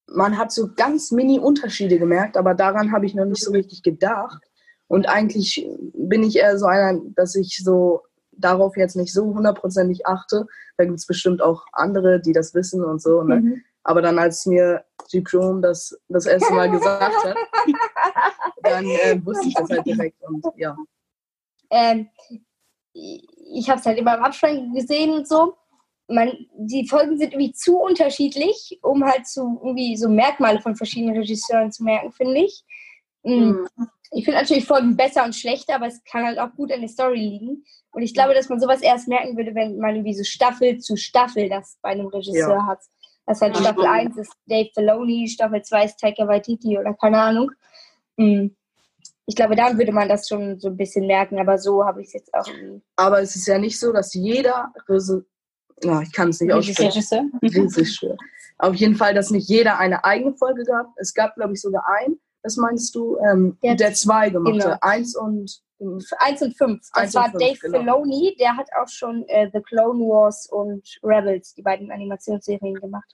man 0.07 0.37
hat 0.37 0.51
so 0.51 0.69
ganz 0.75 1.11
mini 1.11 1.39
Unterschiede 1.39 1.99
gemerkt, 1.99 2.37
aber 2.37 2.53
daran 2.53 2.91
habe 2.91 3.05
ich 3.05 3.13
noch 3.13 3.25
nicht 3.25 3.43
so 3.43 3.51
richtig 3.51 3.83
gedacht. 3.83 4.41
Und 4.87 5.09
eigentlich 5.09 5.67
bin 5.93 6.23
ich 6.23 6.37
eher 6.37 6.57
so 6.57 6.65
einer, 6.65 6.99
dass 7.15 7.35
ich 7.35 7.61
so 7.61 8.03
darauf 8.31 8.77
jetzt 8.77 8.95
nicht 8.95 9.13
so 9.13 9.25
hundertprozentig 9.33 10.05
achte. 10.05 10.47
Da 10.77 10.85
gibt 10.85 10.97
es 10.97 11.05
bestimmt 11.05 11.41
auch 11.41 11.65
andere, 11.73 12.21
die 12.21 12.31
das 12.31 12.53
wissen 12.53 12.83
und 12.83 13.01
so. 13.01 13.23
Ne? 13.23 13.41
Mhm. 13.41 13.63
Aber 13.83 14.01
dann, 14.01 14.19
als 14.19 14.45
mir 14.45 14.83
Jerome 15.09 15.61
das 15.61 15.97
das 16.07 16.25
erste 16.25 16.53
Mal 16.53 16.69
gesagt 16.69 17.23
hat, 17.23 17.35
dann 18.63 18.85
äh, 18.85 19.19
wusste 19.25 19.47
ich 19.47 19.53
das 19.55 19.69
halt 19.69 19.85
direkt 19.85 20.21
und 20.23 20.45
ja. 20.55 20.75
Ähm, 21.69 22.09
ich 22.93 23.69
habe 23.69 23.79
es 23.79 23.85
halt 23.85 23.97
immer 23.97 24.17
im 24.17 24.23
Abspann 24.23 24.73
gesehen 24.73 25.13
und 25.13 25.27
so. 25.27 25.55
Man, 26.07 26.31
die 26.57 26.87
Folgen 26.87 27.17
sind 27.17 27.33
irgendwie 27.33 27.53
zu 27.53 27.77
unterschiedlich, 27.79 28.79
um 28.81 29.03
halt 29.03 29.27
zu 29.27 29.59
irgendwie 29.61 29.97
so 29.97 30.07
Merkmale 30.07 30.61
von 30.61 30.75
verschiedenen 30.75 31.17
Regisseuren 31.17 31.71
zu 31.71 31.83
merken, 31.83 32.11
finde 32.11 32.41
ich. 32.41 32.63
Mhm. 33.23 33.67
Ich 34.11 34.23
finde 34.23 34.39
natürlich 34.39 34.65
Folgen 34.65 34.95
besser 34.95 35.25
und 35.25 35.35
schlechter, 35.35 35.75
aber 35.75 35.87
es 35.87 36.01
kann 36.05 36.25
halt 36.25 36.39
auch 36.39 36.53
gut 36.55 36.71
an 36.71 36.79
der 36.79 36.89
Story 36.89 37.19
liegen. 37.19 37.65
Und 37.91 38.03
ich 38.03 38.13
glaube, 38.13 38.33
dass 38.33 38.47
man 38.47 38.61
sowas 38.61 38.81
erst 38.81 39.09
merken 39.09 39.35
würde, 39.35 39.53
wenn 39.53 39.77
man 39.79 39.95
irgendwie 39.95 40.13
so 40.13 40.23
Staffel 40.23 40.77
zu 40.77 40.95
Staffel 40.95 41.49
das 41.49 41.77
bei 41.81 41.89
einem 41.89 42.07
Regisseur 42.07 42.55
ja. 42.55 42.65
hat. 42.65 42.79
Das 43.25 43.41
halt 43.41 43.57
Staffel 43.57 43.85
1 43.85 44.15
ist 44.17 44.31
Dave 44.45 44.69
Filoni, 44.73 45.27
Staffel 45.27 45.61
2 45.61 45.85
ist 45.85 45.99
Taika 45.99 46.25
Waititi 46.25 46.77
oder 46.77 46.93
keine 46.93 47.19
Ahnung. 47.19 47.51
Mhm 48.15 48.55
ich 49.27 49.35
glaube, 49.35 49.55
dann 49.55 49.77
würde 49.77 49.91
man 49.91 50.07
das 50.07 50.27
schon 50.27 50.57
so 50.57 50.69
ein 50.69 50.77
bisschen 50.77 51.05
merken, 51.05 51.37
aber 51.37 51.57
so 51.57 51.85
habe 51.85 52.01
ich 52.01 52.07
es 52.07 52.13
jetzt 52.13 52.33
auch 52.33 52.47
nie. 52.47 52.81
Aber 52.95 53.21
es 53.21 53.35
ist 53.35 53.45
ja 53.45 53.59
nicht 53.59 53.77
so, 53.77 53.91
dass 53.91 54.13
jeder 54.13 54.71
oh, 55.85 55.99
ich 56.01 56.11
kann 56.11 56.29
es 56.29 56.41
nicht 56.41 56.51
aussprechen. 56.51 57.31
Regisseur. 57.41 58.17
Auf 58.59 58.75
jeden 58.75 58.95
Fall, 58.95 59.13
dass 59.13 59.29
nicht 59.29 59.47
jeder 59.47 59.79
eine 59.79 60.03
eigene 60.03 60.33
Folge 60.35 60.63
gab. 60.63 60.87
Es 60.97 61.13
gab, 61.13 61.35
glaube 61.35 61.53
ich, 61.53 61.61
sogar 61.61 61.85
einen, 61.99 62.19
das 62.43 62.57
meinst 62.57 62.95
du, 62.95 63.17
ähm, 63.17 63.57
der, 63.61 63.75
der 63.75 63.93
zwei 63.93 64.29
gemacht 64.29 64.53
genau. 64.53 64.71
hat. 64.71 64.83
Eins 64.83 65.15
und 65.15 65.61
Eins 66.17 66.41
und 66.41 66.57
fünf. 66.57 66.89
Das 66.93 67.13
war 67.13 67.29
fünf, 67.29 67.43
Dave 67.43 67.59
genau. 67.61 67.79
Filoni, 67.79 68.35
der 68.39 68.57
hat 68.57 68.67
auch 68.81 68.87
schon 68.87 69.23
äh, 69.27 69.49
The 69.53 69.61
Clone 69.61 69.99
Wars 69.99 70.49
und 70.49 70.81
Rebels, 71.03 71.53
die 71.53 71.61
beiden 71.61 71.91
Animationsserien 71.91 72.75
gemacht. 72.75 73.13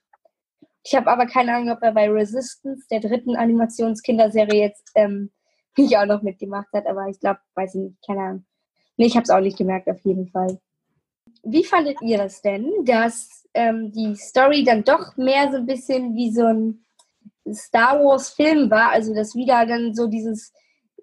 Ich 0.85 0.95
habe 0.95 1.09
aber 1.09 1.25
keine 1.25 1.55
Ahnung, 1.55 1.71
ob 1.71 1.81
er 1.81 1.93
bei 1.93 2.09
Resistance, 2.09 2.85
der 2.89 3.01
dritten 3.01 3.35
Animationskinderserie, 3.35 4.61
jetzt 4.61 4.91
ähm, 4.95 5.31
ich 5.75 5.97
auch 5.97 6.05
noch 6.05 6.21
mitgemacht 6.21 6.67
hat, 6.73 6.85
aber 6.85 7.07
ich 7.07 7.19
glaube, 7.19 7.39
weiß 7.55 7.75
ich 7.75 7.81
nicht, 7.81 7.97
keine 8.05 8.21
Ahnung. 8.21 8.45
Nee, 8.95 9.07
ich 9.07 9.15
habe 9.15 9.23
es 9.23 9.29
auch 9.29 9.39
nicht 9.39 9.57
gemerkt, 9.57 9.89
auf 9.89 9.99
jeden 10.01 10.27
Fall. 10.27 10.59
Wie 11.43 11.63
fandet 11.63 12.01
ihr 12.01 12.17
das 12.17 12.41
denn, 12.41 12.71
dass 12.85 13.45
ähm, 13.53 13.91
die 13.91 14.15
Story 14.15 14.63
dann 14.63 14.83
doch 14.83 15.17
mehr 15.17 15.51
so 15.51 15.57
ein 15.57 15.65
bisschen 15.65 16.15
wie 16.15 16.31
so 16.31 16.45
ein 16.45 16.85
Star 17.51 17.99
Wars-Film 17.99 18.69
war? 18.71 18.91
Also, 18.91 19.13
dass 19.13 19.35
wieder 19.35 19.65
dann 19.65 19.93
so 19.93 20.07
dieses 20.07 20.53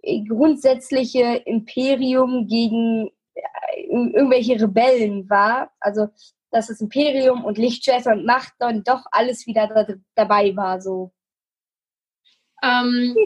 äh, 0.02 0.22
grundsätzliche 0.24 1.42
Imperium 1.44 2.46
gegen 2.48 3.10
äh, 3.34 3.82
irgendwelche 3.88 4.60
Rebellen 4.60 5.28
war. 5.28 5.72
Also, 5.80 6.08
dass 6.50 6.68
das 6.68 6.80
Imperium 6.80 7.44
und 7.44 7.58
Lichtschwerter 7.58 8.12
und 8.12 8.24
Macht 8.24 8.54
dann 8.58 8.82
doch 8.82 9.04
alles 9.12 9.46
wieder 9.46 9.68
da, 9.68 9.86
dabei 10.14 10.56
war, 10.56 10.80
so. 10.80 11.12
Ähm, 12.62 13.16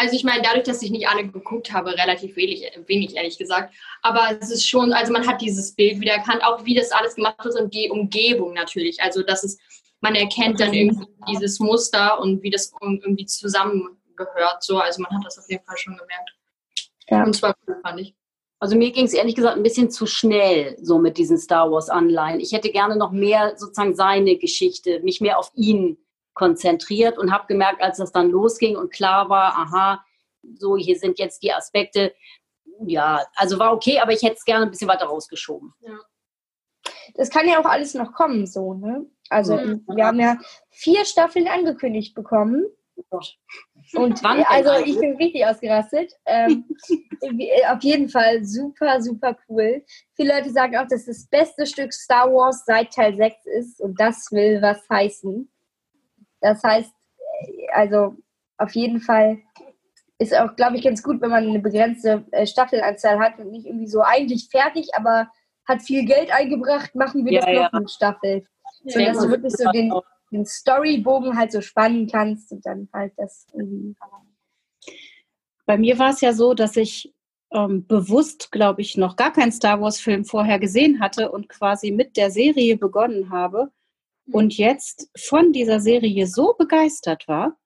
also 0.00 0.16
ich 0.16 0.24
meine, 0.24 0.40
dadurch, 0.42 0.64
dass 0.64 0.80
ich 0.80 0.90
nicht 0.90 1.06
alle 1.06 1.28
geguckt 1.28 1.74
habe, 1.74 1.90
relativ 1.90 2.34
wenig, 2.34 2.64
wenig 2.86 3.16
ehrlich 3.16 3.36
gesagt. 3.36 3.74
Aber 4.00 4.30
es 4.40 4.50
ist 4.50 4.66
schon, 4.66 4.94
also 4.94 5.12
man 5.12 5.26
hat 5.26 5.42
dieses 5.42 5.74
Bild 5.74 6.00
wieder 6.00 6.14
erkannt, 6.14 6.42
auch 6.42 6.64
wie 6.64 6.74
das 6.74 6.90
alles 6.90 7.16
gemacht 7.16 7.44
ist 7.44 7.60
und 7.60 7.74
die 7.74 7.90
Umgebung 7.90 8.54
natürlich. 8.54 9.02
Also 9.02 9.22
dass 9.22 9.44
es, 9.44 9.58
man 10.00 10.14
erkennt 10.14 10.58
dann 10.58 10.72
irgendwie 10.72 11.06
dieses 11.28 11.60
Muster 11.60 12.18
und 12.18 12.42
wie 12.42 12.48
das 12.48 12.72
irgendwie 12.80 13.26
zusammengehört. 13.26 14.62
So, 14.62 14.78
also 14.78 15.02
man 15.02 15.12
hat 15.12 15.26
das 15.26 15.38
auf 15.38 15.50
jeden 15.50 15.64
Fall 15.66 15.76
schon 15.76 15.98
gemerkt. 15.98 16.30
Ja. 17.10 17.22
Und 17.22 17.36
zwar 17.36 17.54
cool, 17.66 17.76
fand 17.82 18.00
ich. 18.00 18.14
Also 18.58 18.76
mir 18.76 18.92
ging 18.92 19.04
es 19.04 19.12
ehrlich 19.12 19.34
gesagt 19.34 19.58
ein 19.58 19.62
bisschen 19.62 19.90
zu 19.90 20.06
schnell 20.06 20.78
so 20.80 20.98
mit 20.98 21.18
diesen 21.18 21.36
Star 21.36 21.70
Wars 21.70 21.90
Anleihen. 21.90 22.40
Ich 22.40 22.52
hätte 22.52 22.70
gerne 22.70 22.96
noch 22.96 23.10
mehr 23.10 23.54
sozusagen 23.58 23.94
seine 23.94 24.38
Geschichte, 24.38 25.00
mich 25.00 25.20
mehr 25.20 25.38
auf 25.38 25.50
ihn 25.54 25.98
konzentriert 26.34 27.18
und 27.18 27.32
habe 27.32 27.46
gemerkt, 27.46 27.82
als 27.82 27.98
das 27.98 28.12
dann 28.12 28.30
losging 28.30 28.76
und 28.76 28.92
klar 28.92 29.28
war, 29.28 29.56
aha, 29.56 30.04
so 30.54 30.76
hier 30.76 30.98
sind 30.98 31.18
jetzt 31.18 31.42
die 31.42 31.52
Aspekte, 31.52 32.14
ja, 32.86 33.24
also 33.36 33.58
war 33.58 33.72
okay, 33.72 33.98
aber 33.98 34.12
ich 34.12 34.22
hätte 34.22 34.36
es 34.36 34.44
gerne 34.44 34.64
ein 34.64 34.70
bisschen 34.70 34.88
weiter 34.88 35.06
rausgeschoben. 35.06 35.74
Ja. 35.80 35.98
Das 37.14 37.30
kann 37.30 37.46
ja 37.46 37.60
auch 37.60 37.66
alles 37.66 37.94
noch 37.94 38.12
kommen, 38.12 38.46
so, 38.46 38.74
ne? 38.74 39.06
Also 39.28 39.56
mhm. 39.56 39.84
wir 39.94 40.06
haben 40.06 40.18
ja 40.18 40.38
vier 40.70 41.04
Staffeln 41.04 41.46
angekündigt 41.46 42.14
bekommen. 42.14 42.66
Und 43.94 44.22
Wann 44.22 44.44
also 44.44 44.84
ich 44.84 44.98
bin 44.98 45.16
richtig 45.16 45.46
ausgerastet. 45.46 46.12
Ähm, 46.26 46.64
auf 47.70 47.82
jeden 47.82 48.08
Fall 48.08 48.44
super, 48.44 49.00
super 49.00 49.36
cool. 49.48 49.84
Viele 50.14 50.36
Leute 50.36 50.50
sagen 50.50 50.76
auch, 50.76 50.86
dass 50.86 51.06
das 51.06 51.26
beste 51.26 51.66
Stück 51.66 51.92
Star 51.92 52.30
Wars 52.30 52.64
seit 52.66 52.92
Teil 52.92 53.16
6 53.16 53.46
ist 53.46 53.80
und 53.80 53.98
das 53.98 54.30
will 54.32 54.60
was 54.60 54.86
heißen. 54.88 55.50
Das 56.40 56.62
heißt, 56.62 56.92
also 57.72 58.16
auf 58.58 58.74
jeden 58.74 59.00
Fall 59.00 59.38
ist 60.18 60.38
auch, 60.38 60.54
glaube 60.54 60.76
ich, 60.76 60.84
ganz 60.84 61.02
gut, 61.02 61.20
wenn 61.20 61.30
man 61.30 61.48
eine 61.48 61.60
begrenzte 61.60 62.24
äh, 62.32 62.46
Staffelanzahl 62.46 63.18
hat 63.18 63.38
und 63.38 63.50
nicht 63.50 63.66
irgendwie 63.66 63.86
so 63.86 64.02
eigentlich 64.02 64.48
fertig, 64.50 64.90
aber 64.94 65.30
hat 65.66 65.82
viel 65.82 66.04
Geld 66.04 66.30
eingebracht, 66.30 66.94
machen 66.94 67.24
wir 67.24 67.32
ja, 67.32 67.40
das 67.40 67.72
noch 67.72 67.72
eine 67.72 67.88
Staffel. 67.88 68.46
So 68.84 68.98
dass 68.98 69.18
du 69.18 69.28
wirklich 69.30 69.54
so 69.54 69.70
den, 69.70 69.92
den 70.30 70.44
Storybogen 70.44 71.38
halt 71.38 71.52
so 71.52 71.60
spannen 71.60 72.06
kannst 72.06 72.52
und 72.52 72.64
dann 72.66 72.88
halt 72.92 73.12
das 73.16 73.46
irgendwie. 73.54 73.96
Bei 75.66 75.78
mir 75.78 75.98
war 75.98 76.10
es 76.10 76.20
ja 76.20 76.32
so, 76.32 76.54
dass 76.54 76.76
ich 76.76 77.14
ähm, 77.52 77.86
bewusst, 77.86 78.52
glaube 78.52 78.82
ich, 78.82 78.96
noch 78.96 79.16
gar 79.16 79.32
keinen 79.32 79.52
Star 79.52 79.80
Wars-Film 79.80 80.24
vorher 80.24 80.58
gesehen 80.58 81.00
hatte 81.00 81.30
und 81.30 81.48
quasi 81.48 81.90
mit 81.90 82.16
der 82.16 82.30
Serie 82.30 82.76
begonnen 82.76 83.30
habe 83.30 83.70
und 84.32 84.56
jetzt 84.56 85.10
von 85.16 85.52
dieser 85.52 85.80
Serie 85.80 86.26
so 86.26 86.54
begeistert 86.58 87.28
war, 87.28 87.56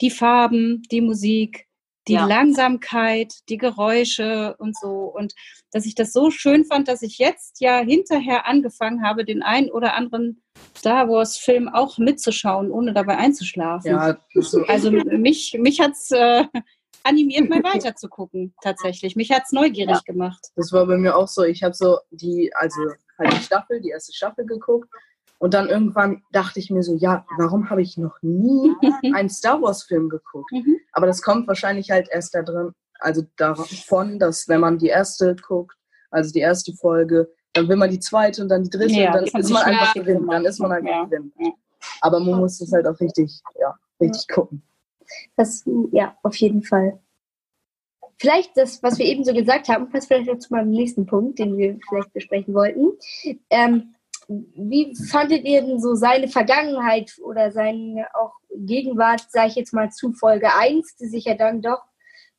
die 0.00 0.10
Farben, 0.10 0.82
die 0.90 1.00
Musik, 1.00 1.66
die 2.08 2.14
ja. 2.14 2.26
Langsamkeit, 2.26 3.32
die 3.48 3.58
Geräusche 3.58 4.54
und 4.58 4.76
so. 4.76 5.12
Und 5.14 5.34
dass 5.72 5.86
ich 5.86 5.94
das 5.94 6.12
so 6.12 6.30
schön 6.30 6.64
fand, 6.64 6.88
dass 6.88 7.02
ich 7.02 7.18
jetzt 7.18 7.60
ja 7.60 7.80
hinterher 7.80 8.46
angefangen 8.46 9.02
habe, 9.02 9.24
den 9.24 9.42
einen 9.42 9.70
oder 9.70 9.94
anderen 9.94 10.42
Star 10.76 11.08
Wars-Film 11.08 11.68
auch 11.68 11.98
mitzuschauen, 11.98 12.70
ohne 12.70 12.92
dabei 12.92 13.16
einzuschlafen. 13.16 13.90
Ja, 13.90 14.18
also 14.68 14.90
mich, 14.90 15.56
mich 15.58 15.80
hat 15.80 15.92
es 15.92 16.10
äh, 16.12 16.44
animiert, 17.02 17.48
mal 17.48 17.62
weiter 17.64 17.96
zu 17.96 18.08
gucken, 18.08 18.54
tatsächlich. 18.62 19.16
Mich 19.16 19.32
hat 19.32 19.42
es 19.46 19.52
neugierig 19.52 19.96
ja. 19.96 20.12
gemacht. 20.12 20.46
Das 20.54 20.72
war 20.72 20.86
bei 20.86 20.96
mir 20.96 21.16
auch 21.16 21.28
so. 21.28 21.42
Ich 21.42 21.62
habe 21.62 21.74
so 21.74 21.98
die, 22.10 22.52
also 22.54 22.80
halt 23.18 23.32
die 23.32 23.42
Staffel, 23.42 23.80
die 23.80 23.90
erste 23.90 24.12
Staffel 24.12 24.46
geguckt 24.46 24.88
und 25.38 25.54
dann 25.54 25.68
irgendwann 25.68 26.22
dachte 26.32 26.58
ich 26.60 26.70
mir 26.70 26.82
so, 26.82 26.96
ja, 26.96 27.26
warum 27.36 27.68
habe 27.68 27.82
ich 27.82 27.96
noch 27.98 28.16
nie 28.22 28.72
einen 29.14 29.28
Star 29.28 29.60
Wars-Film 29.60 30.08
geguckt? 30.08 30.50
Mhm. 30.52 30.78
Aber 30.92 31.06
das 31.06 31.22
kommt 31.22 31.46
wahrscheinlich 31.46 31.90
halt 31.90 32.08
erst 32.10 32.34
da 32.34 32.42
drin, 32.42 32.72
also 33.00 33.22
davon, 33.36 34.18
dass 34.18 34.48
wenn 34.48 34.60
man 34.60 34.78
die 34.78 34.88
erste 34.88 35.36
guckt, 35.36 35.76
also 36.10 36.32
die 36.32 36.40
erste 36.40 36.72
Folge, 36.72 37.30
dann 37.52 37.68
will 37.68 37.76
man 37.76 37.90
die 37.90 38.00
zweite 38.00 38.42
und 38.42 38.48
dann 38.48 38.64
die 38.64 38.70
dritte 38.70 38.94
ja, 38.94 39.08
und 39.08 39.32
dann 39.32 39.40
ist 39.40 39.50
man 39.50 39.62
einfach 39.62 39.94
drin. 39.94 40.26
Dann 40.28 40.44
ist 40.44 40.58
man 40.58 40.72
einfach 40.72 41.10
ja. 41.10 41.52
Aber 42.00 42.20
man 42.20 42.40
muss 42.40 42.60
es 42.60 42.72
halt 42.72 42.86
auch 42.86 42.98
richtig, 43.00 43.40
ja, 43.60 43.74
richtig 44.00 44.28
gucken. 44.28 44.62
Das, 45.36 45.64
ja, 45.92 46.16
auf 46.22 46.36
jeden 46.36 46.62
Fall. 46.62 46.98
Vielleicht 48.18 48.56
das, 48.56 48.82
was 48.82 48.98
wir 48.98 49.06
eben 49.06 49.24
so 49.24 49.34
gesagt 49.34 49.68
haben, 49.68 49.90
passt 49.90 50.08
vielleicht 50.08 50.28
noch 50.28 50.38
zu 50.38 50.52
meinem 50.54 50.70
nächsten 50.70 51.06
Punkt, 51.06 51.38
den 51.38 51.56
wir 51.56 51.78
vielleicht 51.88 52.12
besprechen 52.12 52.54
wollten. 52.54 52.92
Ähm, 53.50 53.94
wie 54.28 54.94
fandet 55.10 55.44
ihr 55.44 55.62
denn 55.62 55.80
so 55.80 55.94
seine 55.94 56.28
Vergangenheit 56.28 57.12
oder 57.22 57.52
seine 57.52 58.06
auch 58.14 58.32
Gegenwart, 58.56 59.24
sage 59.30 59.48
ich 59.48 59.54
jetzt 59.54 59.72
mal, 59.72 59.90
zu 59.90 60.12
Folge 60.12 60.52
1, 60.54 60.96
die 60.96 61.06
sich 61.06 61.24
ja 61.24 61.34
dann 61.34 61.62
doch 61.62 61.82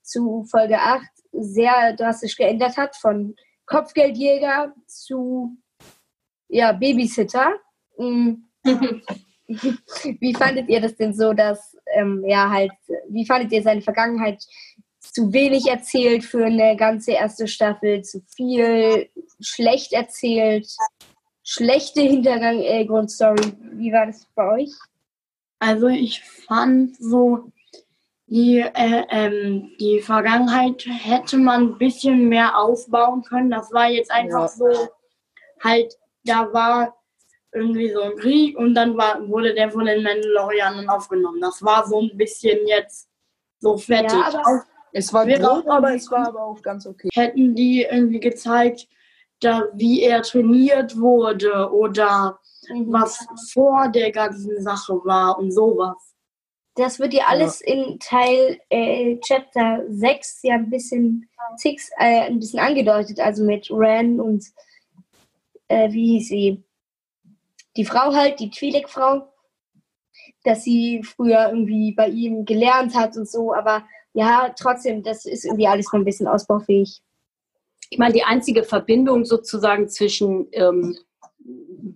zu 0.02 0.46
Folge 0.50 0.80
8 0.80 1.04
sehr 1.32 1.94
drastisch 1.94 2.36
geändert 2.36 2.78
hat, 2.78 2.96
von 2.96 3.36
Kopfgeldjäger 3.66 4.74
zu 4.88 5.58
ja, 6.50 6.72
Babysitter. 6.72 7.56
Mm. 7.98 8.34
wie 9.48 10.34
fandet 10.34 10.70
ihr 10.70 10.82
das 10.82 10.96
denn 10.96 11.14
so, 11.14 11.34
dass, 11.34 11.76
ähm, 11.94 12.24
ja, 12.28 12.50
halt, 12.50 12.72
wie 13.10 13.26
fandet 13.26 13.52
ihr 13.52 13.64
seine 13.64 13.82
Vergangenheit 13.82 14.44
zu 15.00 15.32
wenig 15.32 15.68
erzählt 15.68 16.26
für 16.26 16.46
eine 16.46 16.76
ganze 16.76 17.12
erste 17.12 17.48
Staffel, 17.48 18.02
zu 18.02 18.22
viel 18.36 19.10
schlecht 19.40 19.94
erzählt? 19.94 20.68
Schlechte 21.48 22.02
Hintergrundstory. 22.02 23.54
Wie 23.72 23.92
war 23.94 24.06
das 24.06 24.28
bei 24.36 24.62
euch? 24.62 24.72
Also 25.60 25.88
ich 25.88 26.22
fand 26.22 26.98
so, 26.98 27.52
die, 28.28 28.60
äh, 28.60 29.06
ähm, 29.10 29.72
die 29.80 30.02
Vergangenheit 30.02 30.86
hätte 30.86 31.38
man 31.38 31.62
ein 31.62 31.78
bisschen 31.78 32.28
mehr 32.28 32.58
aufbauen 32.60 33.24
können. 33.24 33.50
Das 33.50 33.72
war 33.72 33.90
jetzt 33.90 34.12
einfach 34.12 34.42
ja. 34.42 34.48
so, 34.50 34.90
halt, 35.64 35.98
da 36.26 36.52
war 36.52 36.98
irgendwie 37.54 37.92
so 37.92 38.02
ein 38.02 38.18
Krieg 38.18 38.58
und 38.58 38.76
dann 38.76 38.98
war, 38.98 39.26
wurde 39.30 39.54
der 39.54 39.72
von 39.72 39.86
den 39.86 40.04
Mandalorianern 40.04 40.90
aufgenommen. 40.90 41.40
Das 41.40 41.64
war 41.64 41.88
so 41.88 42.02
ein 42.02 42.18
bisschen 42.18 42.68
jetzt 42.68 43.08
so 43.60 43.78
fertig. 43.78 44.12
Ja, 44.12 44.28
aber, 44.28 44.66
Es 44.92 45.14
war 45.14 45.26
grob, 45.26 45.66
auch 45.66 45.68
aber 45.68 45.96
es 45.96 46.12
war 46.12 46.28
aber 46.28 46.44
auch 46.44 46.62
ganz 46.62 46.86
okay. 46.86 47.08
Hätten 47.14 47.56
die 47.56 47.88
irgendwie 47.90 48.20
gezeigt, 48.20 48.90
da, 49.40 49.64
wie 49.74 50.02
er 50.02 50.22
trainiert 50.22 50.98
wurde 51.00 51.72
oder 51.72 52.40
Mhm. 52.70 52.92
was 52.92 53.26
vor 53.54 53.90
der 53.90 54.12
ganzen 54.12 54.62
Sache 54.62 54.94
war 55.04 55.38
und 55.38 55.52
sowas. 55.52 56.16
Das 56.76 57.00
wird 57.00 57.14
ja 57.14 57.26
alles 57.28 57.62
in 57.62 57.98
Teil 58.00 58.60
äh, 58.70 59.18
Chapter 59.20 59.84
6 59.90 60.40
ja 60.44 60.56
ein 60.56 60.70
bisschen, 60.70 61.28
six, 61.56 61.90
äh, 61.98 62.28
ein 62.28 62.40
bisschen 62.40 62.60
angedeutet, 62.60 63.20
also 63.20 63.44
mit 63.44 63.70
Ren 63.72 64.20
und 64.20 64.46
äh, 65.70 65.92
wie 65.92 66.20
hieß 66.20 66.28
sie? 66.28 66.64
Die 67.76 67.86
Frau 67.86 68.14
halt, 68.14 68.40
die 68.40 68.50
Twi'lek-Frau, 68.50 69.28
dass 70.44 70.64
sie 70.64 71.02
früher 71.04 71.50
irgendwie 71.50 71.94
bei 71.94 72.10
ihm 72.10 72.46
gelernt 72.46 72.96
hat 72.96 73.18
und 73.18 73.28
so, 73.30 73.54
aber 73.54 73.84
ja, 74.14 74.54
trotzdem, 74.58 75.04
das 75.04 75.26
ist 75.26 75.46
irgendwie 75.46 75.68
alles 75.68 75.88
noch 75.88 76.00
ein 76.00 76.06
bisschen 76.06 76.28
ausbaufähig. 76.28 77.02
Ich 77.90 77.98
meine, 77.98 78.14
die 78.14 78.24
einzige 78.24 78.64
Verbindung 78.64 79.26
sozusagen 79.26 79.88
zwischen 79.88 80.48
ähm, 80.52 80.98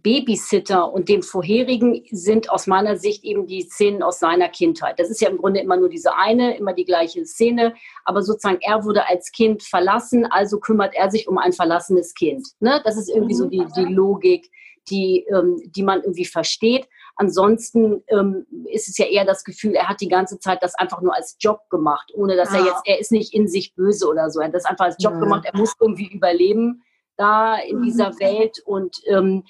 Babysitter 0.01 0.91
und 0.91 1.09
dem 1.09 1.21
vorherigen 1.21 2.03
sind 2.11 2.49
aus 2.49 2.67
meiner 2.67 2.97
Sicht 2.97 3.23
eben 3.23 3.47
die 3.47 3.63
Szenen 3.63 4.03
aus 4.03 4.19
seiner 4.19 4.49
Kindheit. 4.49 4.99
Das 4.99 5.09
ist 5.09 5.21
ja 5.21 5.29
im 5.29 5.37
Grunde 5.37 5.59
immer 5.59 5.77
nur 5.77 5.89
diese 5.89 6.15
eine, 6.15 6.57
immer 6.57 6.73
die 6.73 6.85
gleiche 6.85 7.25
Szene, 7.25 7.73
aber 8.05 8.21
sozusagen 8.21 8.59
er 8.61 8.83
wurde 8.83 9.07
als 9.07 9.31
Kind 9.31 9.63
verlassen, 9.63 10.25
also 10.25 10.59
kümmert 10.59 10.93
er 10.95 11.11
sich 11.11 11.27
um 11.27 11.37
ein 11.37 11.53
verlassenes 11.53 12.13
Kind. 12.13 12.47
Ne? 12.59 12.81
Das 12.83 12.97
ist 12.97 13.09
irgendwie 13.09 13.35
so 13.35 13.47
die, 13.47 13.65
die 13.75 13.85
Logik, 13.85 14.49
die, 14.89 15.25
ähm, 15.29 15.61
die 15.65 15.83
man 15.83 16.01
irgendwie 16.01 16.25
versteht. 16.25 16.87
Ansonsten 17.15 18.03
ähm, 18.07 18.45
ist 18.69 18.87
es 18.87 18.97
ja 18.97 19.05
eher 19.05 19.25
das 19.25 19.43
Gefühl, 19.43 19.75
er 19.75 19.89
hat 19.89 20.01
die 20.01 20.07
ganze 20.07 20.39
Zeit 20.39 20.63
das 20.63 20.75
einfach 20.75 21.01
nur 21.01 21.15
als 21.15 21.37
Job 21.39 21.69
gemacht, 21.69 22.11
ohne 22.15 22.35
dass 22.35 22.53
er 22.53 22.61
Ja. 22.61 22.65
jetzt, 22.67 22.81
er 22.85 22.99
ist 22.99 23.11
nicht 23.11 23.33
in 23.33 23.47
sich 23.47 23.75
böse 23.75 24.07
oder 24.07 24.29
so. 24.29 24.39
Er 24.39 24.47
hat 24.47 24.55
das 24.55 24.65
einfach 24.65 24.85
als 24.85 25.01
Job 25.01 25.13
Ja. 25.13 25.19
gemacht, 25.19 25.45
er 25.45 25.57
muss 25.57 25.75
irgendwie 25.79 26.07
überleben 26.11 26.83
da 27.17 27.57
in 27.57 27.81
dieser 27.83 28.17
Welt 28.19 28.57
und 28.65 28.97
ähm, 29.07 29.43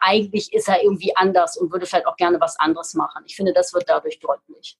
eigentlich 0.00 0.52
ist 0.52 0.68
er 0.68 0.82
irgendwie 0.82 1.14
anders 1.16 1.56
und 1.56 1.72
würde 1.72 1.84
vielleicht 1.84 2.06
auch 2.06 2.16
gerne 2.16 2.40
was 2.40 2.58
anderes 2.58 2.94
machen. 2.94 3.24
Ich 3.26 3.36
finde, 3.36 3.52
das 3.52 3.74
wird 3.74 3.84
dadurch 3.88 4.20
deutlich. 4.20 4.78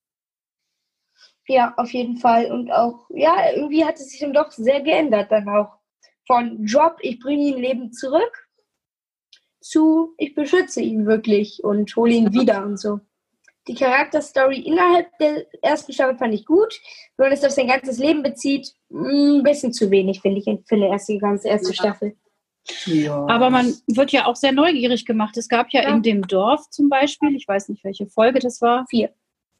Ja, 1.46 1.74
auf 1.76 1.90
jeden 1.92 2.16
Fall. 2.16 2.50
Und 2.53 2.70
auch, 2.70 3.07
ja, 3.11 3.50
irgendwie 3.53 3.85
hat 3.85 3.96
es 3.96 4.11
sich 4.11 4.20
dann 4.20 4.33
doch 4.33 4.53
sehr 4.53 4.81
geändert 4.83 5.33
dann 5.33 5.48
auch. 5.48 5.79
Von 6.26 6.64
Job, 6.64 6.96
ich 7.00 7.18
bringe 7.18 7.42
ihn 7.42 7.59
Leben 7.59 7.92
zurück, 7.92 8.48
zu 9.61 10.14
ich 10.18 10.35
beschütze 10.35 10.81
ihn 10.81 11.07
wirklich 11.07 11.62
und 11.64 11.94
hole 11.96 12.12
ihn 12.12 12.33
wieder 12.33 12.64
und 12.64 12.79
so. 12.79 13.01
Die 13.68 13.75
Charakterstory 13.75 14.59
innerhalb 14.61 15.07
der 15.18 15.46
ersten 15.62 15.92
Staffel 15.92 16.16
fand 16.16 16.35
ich 16.35 16.46
gut. 16.46 16.81
Wenn 17.16 17.27
man 17.29 17.33
es 17.33 17.44
auf 17.44 17.51
sein 17.53 17.68
ganzes 17.68 17.99
Leben 17.99 18.23
bezieht, 18.23 18.73
mh, 18.88 19.38
ein 19.38 19.42
bisschen 19.42 19.73
zu 19.73 19.90
wenig, 19.90 20.20
finde 20.23 20.38
ich, 20.38 20.44
für 20.66 20.75
eine 20.75 20.88
erste, 20.88 21.18
ganze 21.18 21.49
erste 21.49 21.68
Ja. 21.68 21.75
Staffel. 21.75 22.16
Ja. 22.87 23.27
Aber 23.27 23.51
man 23.51 23.75
wird 23.87 24.12
ja 24.12 24.27
auch 24.27 24.37
sehr 24.37 24.53
neugierig 24.53 25.05
gemacht. 25.07 25.37
Es 25.37 25.49
gab 25.49 25.70
ja, 25.73 25.83
Ja. 25.83 25.88
in 25.90 26.03
dem 26.03 26.27
Dorf 26.27 26.68
zum 26.70 26.88
Beispiel, 26.88 27.35
ich 27.37 27.46
weiß 27.46 27.68
nicht, 27.68 27.85
welche 27.85 28.07
Folge 28.07 28.38
das 28.38 28.61
war. 28.61 28.87
Vier. 28.88 29.11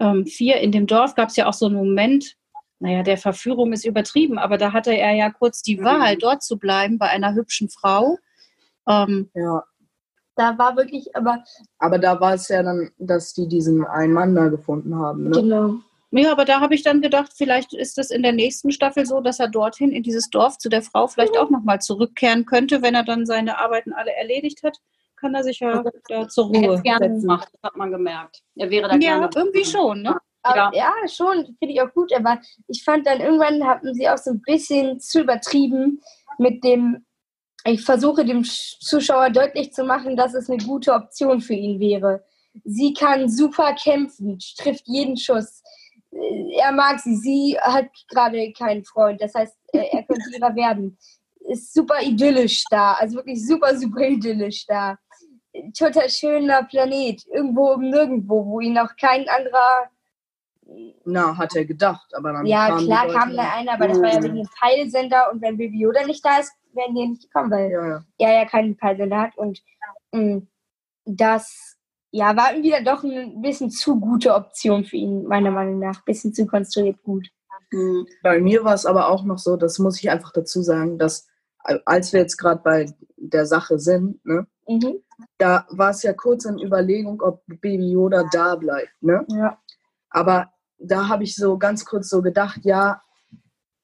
Ähm, 0.01 0.27
vier, 0.27 0.57
in 0.61 0.73
dem 0.73 0.87
Dorf 0.87 1.15
gab 1.15 1.29
es 1.29 1.37
ja 1.37 1.47
auch 1.47 1.53
so 1.53 1.67
einen 1.67 1.77
Moment, 1.77 2.37
naja, 2.79 3.03
der 3.03 3.19
Verführung 3.19 3.73
ist 3.75 3.85
übertrieben, 3.85 4.39
aber 4.39 4.57
da 4.57 4.73
hatte 4.73 4.97
er 4.97 5.13
ja 5.13 5.31
kurz 5.31 5.63
die 5.63 5.77
Mhm. 5.77 5.85
Wahl, 5.85 6.17
dort 6.17 6.43
zu 6.43 6.59
bleiben 6.59 6.97
bei 6.99 7.07
einer 7.09 7.35
hübschen 7.35 7.69
Frau. 7.69 8.17
Ähm, 8.89 9.31
ja. 9.35 9.63
Da 10.41 10.57
war 10.57 10.75
wirklich, 10.75 11.15
aber 11.15 11.45
Aber 11.79 11.99
da 11.99 12.19
war 12.19 12.33
es 12.33 12.49
ja 12.49 12.63
dann, 12.63 12.91
dass 12.99 13.35
die 13.35 13.47
diesen 13.47 13.85
einen 13.85 14.15
Mann 14.15 14.35
da 14.35 14.49
gefunden 14.49 14.97
haben. 14.97 15.25
Ne? 15.25 15.31
genau. 15.33 15.75
ja, 16.13 16.33
aber 16.33 16.47
da 16.47 16.61
habe 16.61 16.75
ich 16.75 16.83
dann 16.83 17.03
gedacht, 17.03 17.33
vielleicht 17.37 17.75
ist 17.75 17.99
es 17.99 18.11
in 18.11 18.23
der 18.23 18.33
nächsten 18.33 18.71
Staffel 18.73 19.05
so, 19.05 19.21
dass 19.21 19.39
er 19.39 19.49
dorthin 19.49 19.93
in 19.93 20.03
dieses 20.03 20.31
Dorf 20.31 20.57
zu 20.57 20.71
der 20.71 20.81
Frau 20.81 21.09
vielleicht 21.09 21.37
auch 21.37 21.51
nochmal 21.51 21.81
zurückkehren 21.83 22.47
könnte, 22.47 22.81
wenn 22.81 22.95
er 22.95 23.05
dann 23.05 23.27
seine 23.27 23.59
Arbeiten 23.59 23.93
alle 23.93 24.13
erledigt 24.15 24.63
hat, 24.63 24.79
kann 25.17 25.35
er 25.35 25.45
sich 25.45 25.61
ja 25.61 25.85
da 26.09 26.27
zur 26.27 26.55
Er 26.55 26.61
Ruhe 26.69 26.75
es 26.77 26.83
gerne 26.83 27.09
setzen. 27.09 27.21
gemacht, 27.21 27.49
das 27.53 27.63
hat 27.63 27.77
man 27.77 27.91
gemerkt. 27.91 28.41
Er 28.57 28.71
wäre 28.71 28.89
da 28.89 28.95
Ja, 28.95 29.19
gerne. 29.19 29.29
irgendwie 29.37 29.65
schon, 29.67 30.01
ne? 30.01 30.17
Aber, 30.43 30.75
ja. 30.75 30.95
schon, 31.07 31.45
finde 31.59 31.75
ich 31.75 31.83
auch 31.83 31.93
gut. 31.93 32.15
Aber 32.15 32.39
ich 32.67 32.83
fand 32.83 33.07
dann 33.07 33.21
irgendwann 33.21 33.63
haben 33.63 33.93
sie 33.93 34.09
auch 34.09 34.17
so 34.17 34.31
ein 34.31 34.41
bisschen 34.41 34.99
zu 35.01 35.21
übertrieben 35.21 36.01
mit 36.39 36.65
dem. 36.65 37.05
Ich 37.65 37.85
versuche 37.85 38.25
dem 38.25 38.43
Sch- 38.43 38.79
Zuschauer 38.81 39.31
deutlich 39.31 39.73
zu 39.73 39.85
machen, 39.85 40.17
dass 40.17 40.35
es 40.35 40.49
eine 40.49 40.63
gute 40.65 40.93
Option 40.93 41.41
für 41.41 41.55
ihn 41.55 41.79
wäre. 41.79 42.25
Sie 42.65 42.93
kann 42.95 43.29
super 43.29 43.75
kämpfen, 43.75 44.39
trifft 44.59 44.85
jeden 44.87 45.17
Schuss. 45.17 45.63
Äh, 46.13 46.59
Er 46.59 46.73
mag 46.73 46.99
sie, 47.01 47.17
sie 47.17 47.59
hat 47.61 47.87
gerade 48.09 48.53
keinen 48.53 48.85
Freund. 48.85 49.21
Das 49.21 49.35
heißt, 49.35 49.57
äh, 49.73 49.85
er 49.93 50.03
könnte 50.05 50.25
ihrer 50.37 50.55
werden. 50.55 50.99
Ist 51.49 51.73
super 51.75 52.01
idyllisch 52.03 52.65
da, 52.71 52.93
also 52.95 53.17
wirklich 53.17 53.47
super, 53.47 53.77
super 53.77 54.07
idyllisch 54.07 54.67
da. 54.67 54.99
Total 55.77 56.09
schöner 56.09 56.63
Planet, 56.65 57.25
irgendwo 57.35 57.75
Nirgendwo, 57.77 58.47
wo 58.47 58.61
ihn 58.61 58.79
auch 58.79 58.95
kein 59.01 59.29
anderer 59.29 59.91
Na, 61.05 61.37
hat 61.37 61.57
er 61.57 61.65
gedacht, 61.65 62.15
aber 62.15 62.33
dann 62.33 62.47
ja, 62.47 62.79
die 62.79 62.85
klar 62.87 63.09
kam 63.09 63.35
da 63.37 63.51
einer, 63.55 63.73
aber 63.73 63.89
das 63.89 64.01
war 64.01 64.13
ja 64.13 64.23
wegen 64.23 64.37
dem 64.37 64.49
Peilsender 64.61 65.31
und 65.33 65.41
wenn 65.43 65.57
Baby 65.57 65.81
Yoda 65.81 66.05
nicht 66.07 66.25
da 66.25 66.39
ist, 66.39 66.53
wären 66.73 66.95
die 66.95 67.09
nicht 67.09 67.25
gekommen, 67.25 67.51
weil 67.51 67.71
Ja, 67.71 67.89
ja. 67.89 68.05
er 68.19 68.35
ja 68.35 68.45
keinen 68.45 68.77
Peilsender 68.77 69.19
hat 69.21 69.37
und 69.37 69.63
mh, 70.13 70.43
das 71.05 71.77
ja, 72.13 72.37
war 72.37 72.53
irgendwie 72.53 72.71
dann 72.71 72.85
doch 72.85 73.03
ein 73.05 73.41
bisschen 73.41 73.71
zu 73.71 73.99
gute 74.01 74.35
Option 74.35 74.85
für 74.85 74.97
ihn, 74.97 75.25
meiner 75.27 75.51
Meinung 75.53 75.79
nach. 75.79 76.05
Bisschen 76.05 76.35
zu 76.35 76.45
konstruiert 76.47 77.01
gut. 77.05 77.29
Mhm. 77.71 78.07
Bei 78.23 78.41
mir 78.41 78.65
war 78.65 78.75
es 78.75 78.85
aber 78.85 79.09
auch 79.09 79.25
noch 79.25 79.39
so, 79.39 79.57
das 79.57 79.79
muss 79.79 79.99
ich 80.01 80.11
einfach 80.11 80.33
dazu 80.33 80.61
sagen, 80.63 80.99
dass 80.99 81.29
äh, 81.65 81.79
als 81.85 82.13
wir 82.13 82.21
jetzt 82.21 82.37
gerade 82.37 82.61
bei 82.63 82.93
der 83.17 83.47
Sache 83.47 83.79
sind, 83.79 84.25
ne, 84.25 84.47
Mhm. 84.67 85.01
da 85.39 85.67
war 85.71 85.91
es 85.91 86.03
ja 86.05 86.13
kurz 86.13 86.45
in 86.45 86.59
Überlegung, 86.59 87.21
ob 87.23 87.43
Baby 87.47 87.91
Yoda 87.93 88.25
da 88.33 88.55
bleibt. 88.57 88.93
Ne? 89.01 89.25
Ja. 89.29 89.59
Aber 90.11 90.53
da 90.81 91.09
habe 91.09 91.25
ich 91.25 91.35
so 91.35 91.59
ganz 91.59 91.85
kurz 91.85 92.09
so 92.09 92.23
gedacht, 92.23 92.61
ja, 92.65 93.03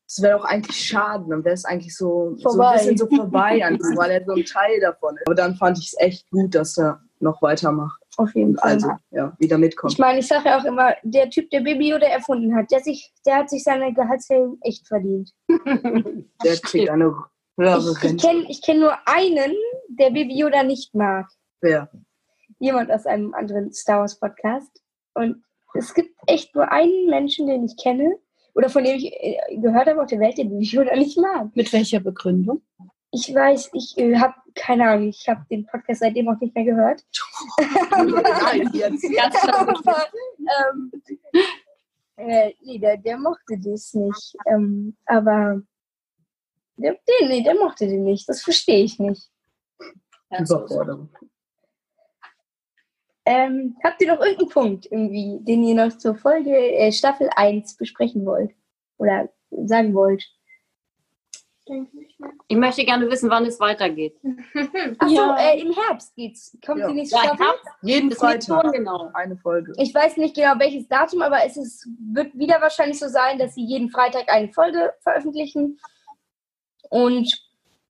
es 0.09 0.23
wäre 0.23 0.39
doch 0.39 0.45
eigentlich 0.45 0.77
schade, 0.77 1.25
dann 1.29 1.45
wäre 1.45 1.55
es 1.55 1.65
eigentlich 1.65 1.97
so, 1.97 2.37
so 2.37 2.61
ein 2.61 2.75
bisschen 2.75 2.97
so 2.97 3.07
vorbei, 3.09 3.65
einfach, 3.65 3.89
weil 3.97 4.11
er 4.11 4.25
so 4.25 4.33
ein 4.33 4.45
Teil 4.45 4.81
davon 4.81 5.17
ist. 5.17 5.27
Aber 5.27 5.35
dann 5.35 5.57
fand 5.57 5.79
ich 5.79 5.87
es 5.89 5.95
echt 5.99 6.31
gut, 6.31 6.55
dass 6.55 6.79
er 6.79 7.01
noch 7.19 7.43
weitermacht. 7.43 8.01
Auf 8.19 8.35
jeden 8.35 8.57
Fall. 8.57 8.73
Also, 8.73 8.93
ja, 9.11 9.37
wieder 9.39 9.59
mitkommt. 9.59 9.93
ich 9.93 9.99
meine, 9.99 10.21
ich 10.21 10.27
sage 10.27 10.49
ja 10.49 10.59
auch 10.59 10.65
immer, 10.65 10.95
der 11.03 11.29
Typ, 11.29 11.51
der 11.51 11.61
Baby 11.61 11.91
Yoda 11.91 12.07
erfunden 12.07 12.55
hat, 12.55 12.71
der, 12.71 12.81
sich, 12.81 13.13
der 13.27 13.37
hat 13.37 13.51
sich 13.51 13.63
seine 13.63 13.93
Gehaltserhöhung 13.93 14.59
echt 14.63 14.87
verdient. 14.87 15.33
Der 16.45 16.57
kriegt 16.63 16.89
eine 16.89 17.15
höhere 17.57 17.95
Ich, 18.03 18.05
ich 18.05 18.23
kenne 18.23 18.47
ich 18.49 18.63
kenn 18.63 18.81
nur 18.81 18.97
einen, 19.07 19.55
der 19.89 20.11
Baby 20.11 20.39
Yoda 20.39 20.63
nicht 20.63 20.95
mag. 20.95 21.27
Wer? 21.61 21.91
jemand 22.59 22.91
aus 22.91 23.07
einem 23.07 23.35
anderen 23.35 23.73
Star 23.73 24.01
Wars 24.01 24.19
Podcast. 24.19 24.83
Und 25.15 25.43
es 25.77 25.95
gibt 25.95 26.15
echt 26.27 26.55
nur 26.55 26.71
einen 26.71 27.07
Menschen, 27.07 27.47
den 27.47 27.65
ich 27.65 27.77
kenne 27.77 28.17
oder 28.55 28.69
von 28.69 28.85
dem 28.85 28.97
ich 28.97 29.13
äh, 29.13 29.37
gehört 29.57 29.87
habe 29.87 30.03
auf 30.03 30.09
der 30.09 30.21
Welt, 30.21 30.39
den 30.39 30.61
ich 30.61 30.73
Yoda 30.73 30.97
nicht 30.97 31.19
mag. 31.19 31.55
Mit 31.55 31.73
welcher 31.73 32.01
Begründung? 32.01 32.63
Ich 33.13 33.33
weiß, 33.35 33.71
ich 33.73 33.97
äh, 33.99 34.17
habe 34.17 34.35
keine 34.55 34.89
Ahnung, 34.89 35.09
ich 35.09 35.29
habe 35.29 35.45
den 35.51 35.67
Podcast 35.67 36.01
seitdem 36.01 36.29
auch 36.29 36.41
nicht 36.41 36.55
mehr 36.55 36.65
gehört. 36.65 37.05
Nein, 37.61 38.71
jetzt. 38.73 39.05
Aber, 39.49 39.75
ähm, 40.39 40.91
äh, 42.17 42.53
nee, 42.63 42.79
der, 42.79 42.97
der 42.97 43.19
mochte 43.19 43.59
das 43.59 43.95
nicht. 43.95 44.37
Ähm, 44.47 44.97
aber 45.05 45.63
der, 46.77 46.93
der, 46.93 47.29
nee, 47.29 47.43
der 47.43 47.55
mochte 47.55 47.87
den 47.87 48.05
nicht. 48.05 48.29
Das 48.29 48.43
verstehe 48.43 48.85
ich 48.85 48.99
nicht. 48.99 49.31
Überforderung. 50.31 51.11
Ähm, 53.27 53.77
habt 53.83 54.01
ihr 54.01 54.09
noch 54.15 54.21
irgendeinen 54.21 54.49
Punkt, 54.51 54.87
irgendwie, 54.87 55.39
den 55.43 55.65
ihr 55.65 55.75
noch 55.75 55.99
zur 55.99 56.15
Folge 56.15 56.57
äh, 56.57 56.93
Staffel 56.93 57.29
1 57.35 57.77
besprechen 57.77 58.25
wollt? 58.25 58.53
Oder 58.99 59.29
sagen 59.51 59.95
wollt? 59.95 60.25
Ich 62.47 62.57
möchte 62.57 62.85
gerne 62.85 63.11
wissen, 63.11 63.29
wann 63.29 63.45
es 63.45 63.59
weitergeht. 63.59 64.17
Achso, 64.99 65.15
Ja. 65.15 65.37
äh, 65.37 65.61
im 65.61 65.73
Herbst 65.73 66.15
geht's. 66.15 66.57
Kommt 66.65 66.79
Ja. 66.79 66.87
die 66.89 66.95
nächste 66.95 67.17
Ja, 67.17 67.23
Staffel? 67.25 67.47
habe 67.47 67.59
Jeden 67.83 68.13
Freitag 68.13 68.63
schon 68.63 68.73
genau. 68.73 69.11
eine 69.15 69.37
Folge. 69.37 69.73
Ich 69.79 69.93
weiß 69.93 70.17
nicht 70.19 70.37
genau 70.37 70.53
welches 70.61 70.87
Datum, 70.87 71.23
aber 71.23 71.45
es 71.45 71.57
ist, 71.57 71.89
wird 72.13 72.39
wieder 72.39 72.61
wahrscheinlich 72.61 73.01
so 73.01 73.09
sein, 73.09 73.39
dass 73.39 73.57
sie 73.57 73.65
jeden 73.65 73.91
Freitag 73.91 74.29
eine 74.33 74.53
Folge 74.53 74.95
veröffentlichen. 75.01 75.81
Und 76.89 77.29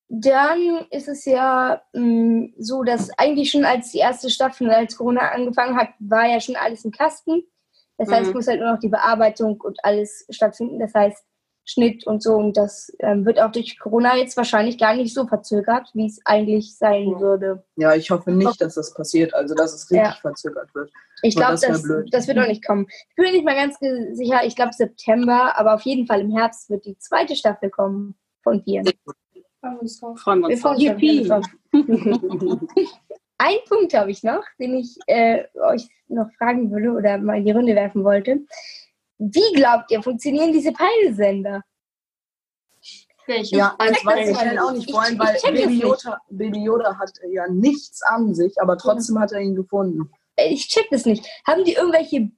dann 0.08 0.86
ist 0.90 1.08
es 1.08 1.24
ja 1.24 1.82
mh, 1.92 2.48
so, 2.58 2.82
dass 2.84 3.10
eigentlich 3.18 3.50
schon 3.50 3.64
als 3.64 3.90
die 3.92 3.98
erste 3.98 4.30
Staffel, 4.30 4.70
als 4.70 4.96
Corona 4.96 5.30
angefangen 5.32 5.76
hat, 5.76 5.88
war 5.98 6.26
ja 6.26 6.40
schon 6.40 6.56
alles 6.56 6.84
im 6.84 6.92
Kasten. 6.92 7.42
Das 7.98 8.10
heißt, 8.10 8.22
es 8.22 8.28
Mhm. 8.28 8.34
muss 8.34 8.46
halt 8.46 8.60
nur 8.60 8.72
noch 8.72 8.78
die 8.78 8.88
Bearbeitung 8.88 9.60
und 9.60 9.78
alles 9.84 10.26
stattfinden. 10.30 10.78
Das 10.78 10.94
heißt, 10.94 11.24
Schnitt 11.68 12.06
und 12.06 12.22
so. 12.22 12.34
Und 12.36 12.56
das 12.56 12.94
ähm, 13.00 13.26
wird 13.26 13.40
auch 13.40 13.50
durch 13.50 13.76
Corona 13.80 14.16
jetzt 14.16 14.36
wahrscheinlich 14.36 14.78
gar 14.78 14.94
nicht 14.94 15.12
so 15.12 15.26
verzögert, 15.26 15.90
wie 15.94 16.06
es 16.06 16.20
eigentlich 16.24 16.76
sein 16.78 17.18
würde. 17.18 17.64
Ja, 17.74 17.92
ich 17.96 18.08
hoffe 18.10 18.30
nicht, 18.30 18.60
dass 18.62 18.76
das 18.76 18.94
passiert, 18.94 19.34
also 19.34 19.54
dass 19.56 19.74
es 19.74 19.90
richtig 19.90 20.06
Ja. 20.06 20.16
verzögert 20.20 20.72
wird. 20.76 20.92
Ich 21.22 21.34
glaube, 21.34 21.52
das 21.54 21.62
das, 21.62 22.28
wird 22.28 22.36
noch 22.36 22.46
nicht 22.46 22.64
kommen. 22.64 22.86
Ich 22.88 23.16
bin 23.16 23.24
mir 23.24 23.32
nicht 23.32 23.44
mal 23.44 23.56
ganz 23.56 23.78
sicher. 24.16 24.44
Ich 24.44 24.54
glaube 24.54 24.74
September, 24.74 25.58
aber 25.58 25.74
auf 25.74 25.82
jeden 25.82 26.06
Fall 26.06 26.20
im 26.20 26.30
Herbst 26.30 26.70
wird 26.70 26.84
die 26.84 26.98
zweite 26.98 27.34
Staffel 27.34 27.70
kommen 27.70 28.14
von 28.44 28.62
Vier. 28.62 28.84
Freuen 30.16 30.40
wir 30.40 30.48
Wir 30.48 30.54
uns. 30.54 30.62
freuen 30.62 30.80
drauf. 30.82 30.90
uns 30.92 31.26
schon 31.28 31.40
alle 31.40 31.42
drauf. 31.42 31.46
Ein 33.38 33.58
Punkt 33.68 33.92
habe 33.94 34.10
ich 34.10 34.22
noch, 34.22 34.42
den 34.58 34.76
ich 34.76 34.96
äh, 35.06 35.44
euch 35.54 35.86
noch 36.08 36.30
fragen 36.38 36.70
würde 36.70 36.90
oder 36.92 37.18
mal 37.18 37.36
in 37.38 37.44
die 37.44 37.50
Runde 37.52 37.74
werfen 37.74 38.02
wollte. 38.02 38.40
Wie 39.18 39.52
glaubt 39.54 39.90
ihr, 39.90 40.02
funktionieren 40.02 40.52
diese 40.52 40.72
Peilsender? 40.72 41.62
Ja, 43.26 43.74
eins 43.78 44.04
weiß 44.04 44.28
ich 44.30 44.36
mal 44.36 44.48
halt 44.48 44.58
auch 44.60 44.72
nicht. 44.72 44.90
vor 44.90 45.02
allem, 45.02 45.18
weil 45.18 45.36
Baby. 45.52 45.80
Yoda, 45.80 46.18
Baby 46.30 46.62
Yoda 46.62 46.96
hat 46.96 47.10
ja 47.28 47.48
nichts 47.48 48.00
an 48.02 48.34
sich, 48.34 48.54
aber 48.60 48.78
trotzdem 48.78 49.18
hat 49.18 49.32
er 49.32 49.40
ihn 49.40 49.56
gefunden. 49.56 50.10
Äh, 50.36 50.50
Ich 50.52 50.68
check 50.68 50.86
das 50.90 51.04
nicht. 51.06 51.26
Haben 51.46 51.64
die 51.64 51.72
irgendwelche 51.72 52.30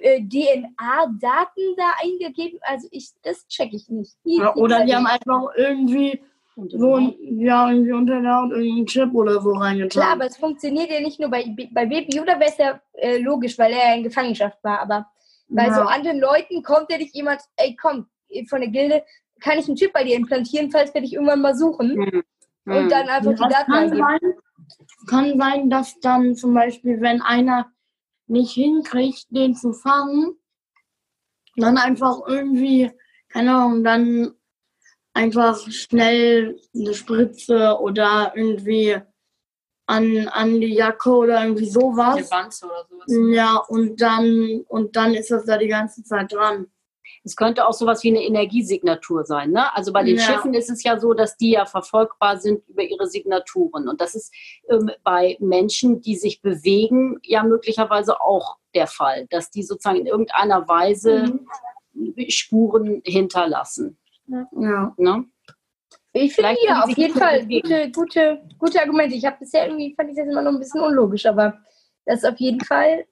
äh, 0.00 0.20
DNA-Daten 0.22 1.76
da 1.76 1.92
eingegeben? 2.02 2.58
Also 2.62 2.88
ich, 2.90 3.10
das 3.22 3.46
check 3.48 3.74
ich 3.74 3.88
nicht. 3.90 4.16
Wie 4.24 4.40
oder 4.40 4.84
die 4.86 4.94
haben 4.96 5.06
einfach 5.06 5.42
irgendwie 5.56 6.22
so 6.56 6.98
ja, 7.20 7.70
irgendwie 7.70 7.92
unter 7.92 8.20
der 8.22 8.34
Haut 8.36 8.50
irgendeinen 8.50 8.86
Chip 8.86 9.14
oder 9.14 9.40
so 9.42 9.52
reingetan. 9.52 9.90
Klar, 10.02 10.12
aber 10.12 10.24
es 10.26 10.36
funktioniert 10.38 10.90
ja 10.90 11.00
nicht 11.00 11.20
nur 11.20 11.28
bei, 11.30 11.44
bei 11.72 11.84
Baby 11.84 12.16
Yoda, 12.16 12.40
wäre 12.40 12.50
es 12.50 12.56
ja 12.56 12.80
äh, 12.94 13.18
logisch, 13.18 13.58
weil 13.58 13.72
er 13.72 13.90
ja 13.90 13.94
in 13.94 14.04
Gefangenschaft 14.04 14.62
war. 14.64 14.80
Aber 14.80 15.06
bei 15.48 15.66
ja. 15.66 15.74
so 15.74 15.82
anderen 15.82 16.18
Leuten 16.18 16.62
kommt 16.62 16.90
ja 16.90 16.96
nicht 16.98 17.14
jemand, 17.14 17.42
ey 17.56 17.76
komm, 17.80 18.06
von 18.48 18.60
der 18.60 18.70
Gilde, 18.70 19.04
kann 19.40 19.58
ich 19.58 19.66
einen 19.66 19.76
Chip 19.76 19.92
bei 19.92 20.02
dir 20.04 20.16
implantieren, 20.16 20.70
falls 20.70 20.94
wir 20.94 21.02
dich 21.02 21.12
irgendwann 21.12 21.42
mal 21.42 21.54
suchen 21.54 21.94
Mhm. 21.94 22.22
und 22.74 22.90
dann 22.90 23.08
einfach 23.08 23.32
die 23.32 23.42
Das 23.42 23.52
Daten 23.52 23.72
kann 23.72 23.84
eingeben. 23.84 24.06
sein, 24.20 24.34
kann 25.08 25.38
sein, 25.38 25.70
dass 25.70 26.00
dann 26.00 26.34
zum 26.34 26.54
Beispiel, 26.54 27.00
wenn 27.00 27.20
einer 27.20 27.70
nicht 28.26 28.52
hinkriegt, 28.52 29.26
den 29.30 29.54
zu 29.54 29.72
fangen, 29.72 30.36
dann 31.56 31.76
einfach 31.78 32.20
irgendwie, 32.26 32.90
keine 33.28 33.54
Ahnung, 33.54 33.84
dann 33.84 34.34
einfach 35.16 35.58
schnell 35.70 36.60
eine 36.74 36.92
Spritze 36.92 37.78
oder 37.80 38.32
irgendwie 38.36 38.96
an, 39.86 40.28
an 40.28 40.60
die 40.60 40.74
Jacke 40.74 41.10
oder 41.10 41.42
irgendwie 41.42 41.64
Eine 41.64 41.72
sowas. 41.72 42.30
Wanze 42.30 42.66
oder 42.66 42.84
sowas. 42.88 43.34
Ja, 43.34 43.56
und 43.68 44.00
dann, 44.00 44.64
und 44.68 44.94
dann 44.94 45.14
ist 45.14 45.30
das 45.30 45.46
da 45.46 45.56
die 45.56 45.68
ganze 45.68 46.04
Zeit 46.04 46.32
dran. 46.32 46.66
Es 47.24 47.34
könnte 47.34 47.66
auch 47.66 47.72
sowas 47.72 48.02
wie 48.02 48.10
eine 48.10 48.24
Energiesignatur 48.24 49.24
sein. 49.24 49.52
Ne? 49.52 49.74
Also 49.74 49.92
bei 49.92 50.04
den 50.04 50.16
Ja. 50.16 50.22
Schiffen 50.22 50.54
ist 50.54 50.70
es 50.70 50.82
ja 50.82 50.98
so, 50.98 51.14
dass 51.14 51.36
die 51.36 51.52
ja 51.52 51.64
verfolgbar 51.64 52.38
sind 52.38 52.68
über 52.68 52.82
ihre 52.82 53.08
Signaturen. 53.08 53.88
Und 53.88 54.00
das 54.00 54.14
ist 54.14 54.32
ähm, 54.68 54.90
bei 55.02 55.36
Menschen, 55.40 56.00
die 56.02 56.16
sich 56.16 56.42
bewegen, 56.42 57.18
ja 57.22 57.42
möglicherweise 57.42 58.20
auch 58.20 58.56
der 58.74 58.86
Fall, 58.86 59.26
dass 59.30 59.50
die 59.50 59.62
sozusagen 59.62 60.00
in 60.00 60.06
irgendeiner 60.06 60.68
Weise 60.68 61.38
Spuren 62.28 63.02
hinterlassen. 63.04 63.98
Ja. 64.28 64.94
Ne? 64.96 65.24
Ich 66.12 66.34
finde 66.34 66.56
ja, 66.66 66.82
auf 66.82 66.96
jeden 66.96 67.14
Fall 67.14 67.46
gute, 67.46 67.90
gute, 67.90 68.42
gute 68.58 68.80
Argumente. 68.80 69.16
Ich 69.16 69.24
habe 69.26 69.36
bisher 69.38 69.66
irgendwie, 69.66 69.94
fand 69.94 70.10
ich 70.10 70.16
das 70.16 70.26
immer 70.26 70.42
noch 70.42 70.52
ein 70.52 70.58
bisschen 70.58 70.80
unlogisch, 70.80 71.26
aber 71.26 71.58
das 72.06 72.24
auf 72.24 72.38
jeden 72.38 72.60
Fall 72.60 73.04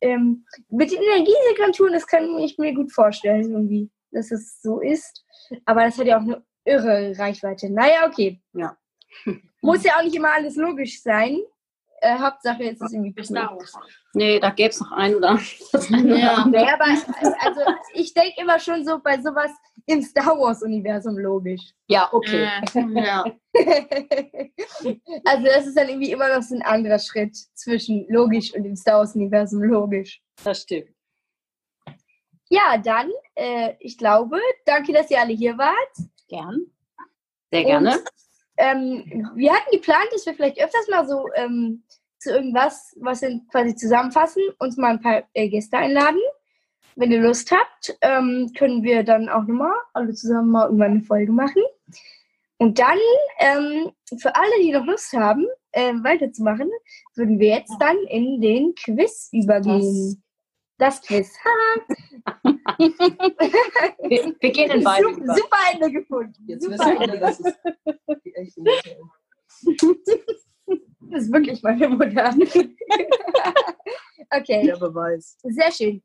ähm, 0.00 0.44
mit 0.68 0.90
den 0.90 1.02
Energiesignaturen, 1.02 1.92
das 1.92 2.06
kann 2.06 2.38
ich 2.38 2.58
mir 2.58 2.74
gut 2.74 2.92
vorstellen, 2.92 3.50
irgendwie, 3.50 3.90
dass 4.10 4.30
es 4.30 4.60
so 4.60 4.80
ist. 4.80 5.24
Aber 5.64 5.84
das 5.84 5.98
hat 5.98 6.06
ja 6.06 6.18
auch 6.18 6.22
eine 6.22 6.44
irre 6.64 7.18
Reichweite. 7.18 7.70
Naja, 7.70 8.06
okay. 8.06 8.40
Ja. 8.52 8.76
Muss 9.62 9.84
ja 9.84 9.96
auch 9.98 10.02
nicht 10.02 10.16
immer 10.16 10.32
alles 10.32 10.56
logisch 10.56 11.02
sein. 11.02 11.38
Äh, 12.02 12.18
Hauptsache, 12.18 12.64
es 12.64 12.80
ist 12.80 12.92
irgendwie. 12.92 13.22
Star 13.22 13.54
Wars. 13.54 13.74
Nee, 14.14 14.40
da 14.40 14.50
gäbe 14.50 14.70
es 14.70 14.80
noch 14.80 14.92
ein 14.92 15.14
oder 15.14 15.38
Ja. 15.90 16.46
Naja, 16.46 16.74
aber 16.74 16.86
also, 16.86 17.60
ich 17.94 18.14
denke 18.14 18.40
immer 18.40 18.58
schon 18.58 18.84
so 18.84 18.98
bei 18.98 19.20
sowas 19.20 19.50
im 19.90 20.02
Star 20.02 20.38
Wars-Universum 20.38 21.18
logisch. 21.18 21.72
Ja, 21.88 22.08
okay. 22.12 22.48
Äh, 22.74 23.04
ja. 23.04 23.24
also 25.24 25.44
das 25.44 25.66
ist 25.66 25.76
dann 25.76 25.88
irgendwie 25.88 26.12
immer 26.12 26.34
noch 26.34 26.42
so 26.42 26.54
ein 26.54 26.62
anderer 26.62 26.98
Schritt 26.98 27.36
zwischen 27.54 28.06
logisch 28.08 28.54
und 28.54 28.62
dem 28.62 28.76
Star 28.76 28.98
Wars-Universum 28.98 29.62
logisch. 29.62 30.22
Das 30.44 30.62
stimmt. 30.62 30.90
Ja, 32.48 32.78
dann, 32.78 33.10
äh, 33.34 33.74
ich 33.78 33.98
glaube, 33.98 34.38
danke, 34.64 34.92
dass 34.92 35.10
ihr 35.10 35.20
alle 35.20 35.32
hier 35.32 35.56
wart. 35.58 36.08
Gern. 36.28 36.66
Sehr 37.52 37.64
gerne. 37.64 37.92
Und, 37.92 38.04
ähm, 38.56 39.30
wir 39.36 39.52
hatten 39.52 39.70
geplant, 39.72 40.08
dass 40.12 40.26
wir 40.26 40.34
vielleicht 40.34 40.60
öfters 40.60 40.88
mal 40.88 41.06
so 41.06 41.28
ähm, 41.34 41.84
zu 42.18 42.30
irgendwas, 42.30 42.94
was 43.00 43.22
wir 43.22 43.40
quasi 43.50 43.74
zusammenfassen, 43.74 44.42
uns 44.58 44.76
mal 44.76 44.90
ein 44.90 45.00
paar 45.00 45.22
äh, 45.32 45.48
Gäste 45.48 45.78
einladen. 45.78 46.20
Wenn 46.96 47.12
ihr 47.12 47.20
Lust 47.20 47.50
habt, 47.50 47.96
ähm, 48.00 48.52
können 48.56 48.82
wir 48.82 49.02
dann 49.02 49.28
auch 49.28 49.44
nochmal 49.44 49.74
alle 49.94 50.12
zusammen 50.14 50.50
mal 50.50 50.66
irgendwann 50.66 50.90
eine 50.92 51.02
Folge 51.02 51.32
machen. 51.32 51.62
Und 52.58 52.78
dann, 52.78 52.98
ähm, 53.38 53.92
für 54.18 54.34
alle, 54.36 54.52
die 54.60 54.72
noch 54.72 54.84
Lust 54.84 55.12
haben, 55.12 55.46
ähm, 55.72 56.04
weiterzumachen, 56.04 56.70
würden 57.14 57.38
wir 57.38 57.56
jetzt 57.56 57.76
dann 57.80 57.96
in 58.08 58.40
den 58.40 58.74
Quiz 58.74 59.28
übergehen. 59.32 60.22
Das, 60.78 61.00
Quiz. 61.02 61.32
Ha, 61.44 61.50
Wir, 64.08 64.34
wir 64.40 64.50
gehen 64.50 64.70
in 64.70 64.82
beide 64.82 65.04
super, 65.14 65.34
super 65.34 65.58
Ende 65.72 65.90
gefunden. 65.92 66.34
Jetzt 66.46 66.64
super 66.64 66.74
wissen 66.78 66.98
alle, 66.98 67.18
dass 67.18 67.40
es 67.40 67.54
die 68.24 68.34
echte 68.34 68.60
Mutter 68.60 68.90
ist. 70.26 70.46
Das 71.10 71.22
ist 71.24 71.32
wirklich 71.32 71.62
meine 71.62 71.88
Mutter. 71.88 72.34
okay, 74.30 74.66
Der 74.66 74.76
Beweis. 74.76 75.36
sehr 75.42 75.72
schön. 75.72 76.02